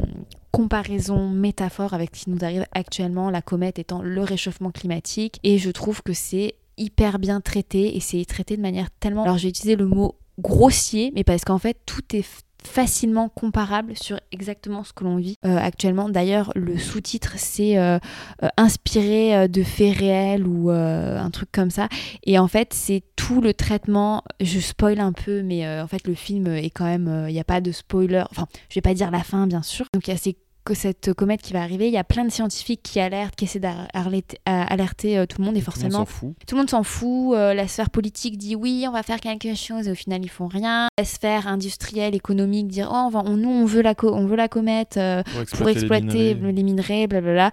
[0.52, 5.38] comparaison, métaphore avec ce qui nous arrive actuellement, la comète étant le réchauffement climatique.
[5.42, 9.24] Et je trouve que c'est hyper bien traité et c'est traité de manière tellement...
[9.24, 12.22] Alors j'ai utilisé le mot grossier, mais parce qu'en fait tout est
[12.66, 16.08] facilement comparable sur exactement ce que l'on vit euh, actuellement.
[16.08, 17.98] D'ailleurs, le sous-titre, c'est euh,
[18.42, 21.88] euh, inspiré de faits réels ou un truc comme ça.
[22.24, 24.22] Et en fait, c'est tout le traitement.
[24.40, 27.26] Je spoil un peu, mais en fait, le film est quand même.
[27.28, 28.24] Il n'y a pas de spoiler.
[28.30, 29.86] Enfin, je vais pas dire la fin, bien sûr.
[29.94, 30.36] Donc, il y a ces
[30.66, 33.44] que cette comète qui va arriver, il y a plein de scientifiques qui alertent, qui
[33.44, 36.04] essaient d'alerter alerter, euh, tout le monde et forcément
[36.46, 37.34] tout le monde s'en fout.
[37.34, 40.28] euh, la sphère politique dit oui, on va faire quelque chose et au final ils
[40.28, 40.88] font rien.
[40.98, 44.26] La sphère industrielle, économique dit oh, on va- on- nous on veut la co- on
[44.26, 47.06] veut la comète euh, Pour exploiter, pour exploiter les minerais.
[47.06, 47.50] blablabla.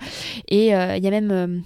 [0.49, 1.63] Et il y a même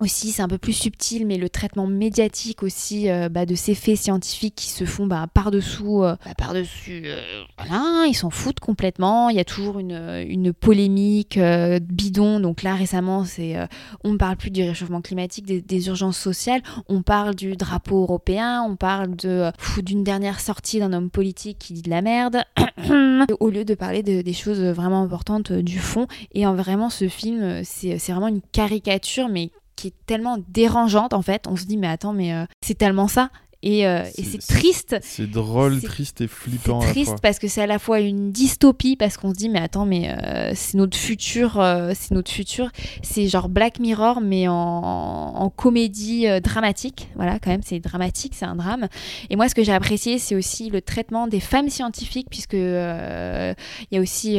[0.00, 3.74] aussi, c'est un peu plus subtil, mais le traitement médiatique aussi euh, bah, de ces
[3.74, 7.20] faits scientifiques qui se font bah, par-dessous, euh, bah, par-dessus, euh,
[7.58, 9.28] voilà, ils s'en foutent complètement.
[9.28, 12.40] Il y a toujours une, une polémique euh, bidon.
[12.40, 13.66] Donc là, récemment, c'est, euh,
[14.04, 16.62] on ne parle plus du réchauffement climatique, des, urgences sociales.
[16.88, 19.50] On parle du drapeau européen, on parle de, euh,
[19.82, 22.42] d'une dernière sortie d'un homme politique qui dit de la merde,
[23.40, 26.06] au lieu de parler de- des choses vraiment importantes euh, du fond.
[26.32, 29.50] Et en vraiment, ce film, euh, c'est vraiment une caricature, mais
[29.80, 31.46] qui est tellement dérangeante en fait.
[31.48, 33.30] On se dit, mais attends, mais euh, c'est tellement ça.
[33.62, 34.96] Et, euh, et C'est- c'est triste.
[35.02, 37.18] C'est drôle, C'est- triste et C'est flippant à la triste fois.
[37.20, 40.08] parce que c'est à la fois une dystopie parce qu'on se dit mais attends mais
[40.10, 42.70] euh, c'est notre futur euh, c'est notre futur
[43.02, 48.46] c'est genre Black Mirror mais en, en comédie dramatique voilà quand même c'est dramatique c'est
[48.46, 48.88] un drame
[49.28, 53.54] et moi ce que j'ai apprécié c'est aussi le traitement des femmes scientifiques puisque il
[53.92, 54.38] y a aussi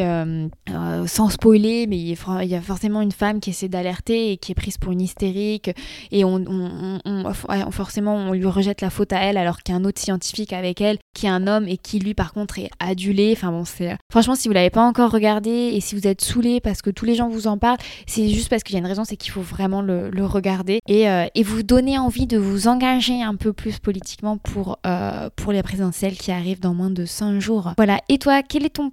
[1.08, 2.08] sans spoiler mais il
[2.48, 5.70] y, a, forcément une femme qui essaie d'alerter et qui est prise pour une hystérique
[6.12, 9.74] et on, on- on- on- ouais, forcément on lui rejette la faute elle alors qu'il
[9.74, 12.34] y a un autre scientifique avec elle qui est un homme et qui lui par
[12.34, 13.34] contre est adulé.
[13.36, 16.60] Enfin bon c'est franchement si vous l'avez pas encore regardé et si vous êtes saoulé
[16.60, 18.88] parce que tous les gens vous en parlent c'est juste parce qu'il y a une
[18.88, 22.68] raison c'est qu'il faut vraiment le, regarder et, euh, et vous donner envie de vous
[22.68, 27.06] engager un peu plus politiquement pour, euh, pour les présidentielles qui arrivent dans moins de
[27.06, 27.74] 5 jours.
[27.78, 28.00] Voilà.
[28.08, 28.92] Et toi quel est ton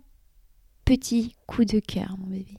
[0.85, 2.59] petit coup de cœur mon bébé?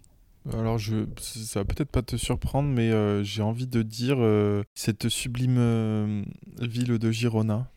[0.57, 4.63] Alors, je, ça va peut-être pas te surprendre, mais euh, j'ai envie de dire euh,
[4.73, 6.23] cette sublime euh,
[6.61, 7.67] ville de Girona.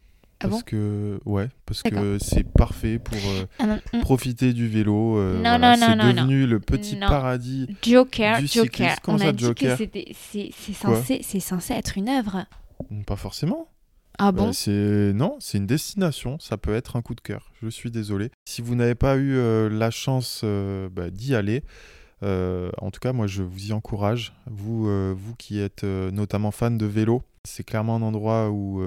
[0.44, 0.60] Ah parce bon?
[0.66, 3.16] que ouais, parce que c'est parfait pour
[3.60, 4.00] Ah mm.
[4.00, 5.22] profiter du vélo.
[5.34, 6.12] Non, voilà, non, non, c'est non.
[6.12, 7.06] devenu le petit Non.
[7.06, 7.68] paradis.
[7.82, 8.96] Joker, Du Joker.
[9.06, 9.76] On a dit Joker?
[9.76, 12.46] que c'était, c'est, censé, c'est censé être une œuvre.
[13.06, 13.68] Pas forcément.
[14.18, 14.46] Ah bon?
[14.46, 16.38] Bah, c'est non, c'est une destination.
[16.40, 17.52] Ça peut être un coup de cœur.
[17.62, 18.32] Je suis désolé.
[18.44, 21.62] Si vous n'avez pas eu la chance bah, d'y aller,
[22.22, 24.32] euh, en tout cas, moi, je vous y encourage.
[24.46, 28.82] Vous, euh, vous qui êtes euh, notamment fan de vélo, c'est clairement un endroit où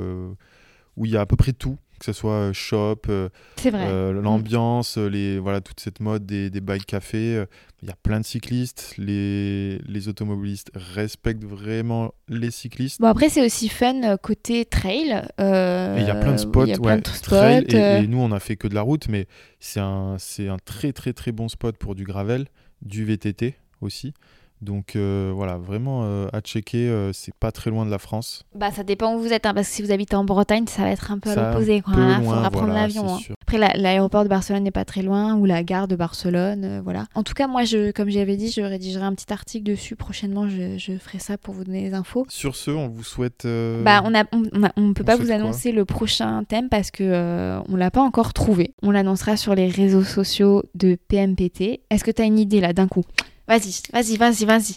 [0.97, 3.29] où il y a à peu près tout, que ce soit euh, shop, euh,
[3.65, 7.35] euh, l'ambiance, euh, les voilà toute cette mode des, des bike cafés.
[7.37, 7.45] euh,
[7.81, 8.93] Il y a plein de cyclistes.
[8.97, 12.99] Les les automobilistes respectent vraiment les cyclistes.
[13.01, 15.23] Bon après c'est aussi fun côté trail.
[15.39, 17.35] euh, Et il y a plein de spots, plein ouais, de spots.
[17.35, 19.27] trail, et, et nous on a fait que de la route, mais
[19.59, 22.45] c'est un, c'est un très très très bon spot pour du gravel,
[22.81, 24.13] du VTT aussi.
[24.61, 28.43] Donc euh, voilà, vraiment euh, à checker, euh, c'est pas très loin de la France.
[28.55, 30.83] Bah ça dépend où vous êtes, hein, parce que si vous habitez en Bretagne, ça
[30.83, 31.81] va être un peu à l'opposé.
[31.81, 33.15] peu hein, faudra prendre l'avion.
[33.15, 33.19] hein.
[33.41, 37.05] Après la- l'aéroport de Barcelone n'est pas très loin, ou la gare de Barcelone, voilà.
[37.15, 40.47] En tout cas moi, je, comme j'avais dit, je rédigerai un petit article dessus prochainement.
[40.47, 42.25] Je, je ferai ça pour vous donner les infos.
[42.29, 43.45] Sur ce, on vous souhaite.
[43.83, 46.69] Bah, on a, on, on a- on peut on pas vous annoncer le prochain thème
[46.69, 48.73] parce que on l'a pas encore trouvé.
[48.81, 51.81] On l'annoncera sur les réseaux sociaux de PMPT.
[51.89, 53.03] Est-ce que tu as une idée là d'un coup?
[53.47, 54.75] Vas-y, vas-y, vas-y, vas-y.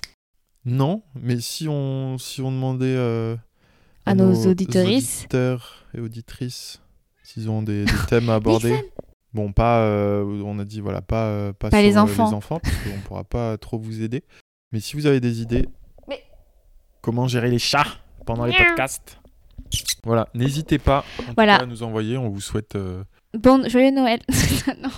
[0.64, 3.36] Non, mais si on, si on demandait euh,
[4.04, 6.80] À nos auditeurs et auditrices
[7.22, 8.74] s'ils ont des, des thèmes à aborder.
[9.34, 12.28] Bon, pas, euh, on a dit, voilà, pas, euh, pas, Pas sur les euh, enfants.
[12.28, 14.22] les enfants, parce qu'on pourra pas trop vous aider.
[14.72, 15.68] Mais si vous avez des idées,
[16.08, 16.22] Mais-
[17.02, 17.86] comment gérer les chats
[18.26, 19.18] pendant les podcasts
[20.04, 21.04] Voilà, n'hésitez pas
[21.36, 21.56] Voilà.
[21.56, 22.16] à nous envoyer.
[22.16, 22.76] On vous souhaite,
[23.34, 24.20] Bon, joyeux Noël.
[24.82, 24.90] Non.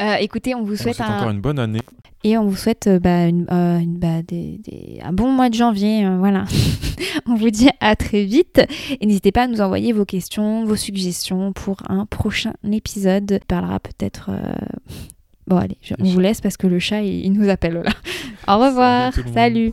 [0.00, 1.16] Euh, écoutez, on vous on vous souhaite, souhaite un...
[1.18, 1.80] encore une bonne année.
[2.24, 5.48] Et on vous souhaite euh, bah, une, euh, une- bah, des, des- un bon mois
[5.48, 6.04] de janvier.
[6.04, 6.44] euh, voilà.
[7.26, 8.60] on vous dit à très vite
[9.00, 13.38] et n'hésitez pas à nous envoyer vos questions, vos suggestions pour un prochain épisode.
[13.42, 14.30] On parlera peut-être.
[14.30, 14.52] euh,
[15.46, 17.90] Bon allez, je- on vous laisse parce que le chat il, il nous appelle là.
[18.54, 19.72] Au revoir, salut.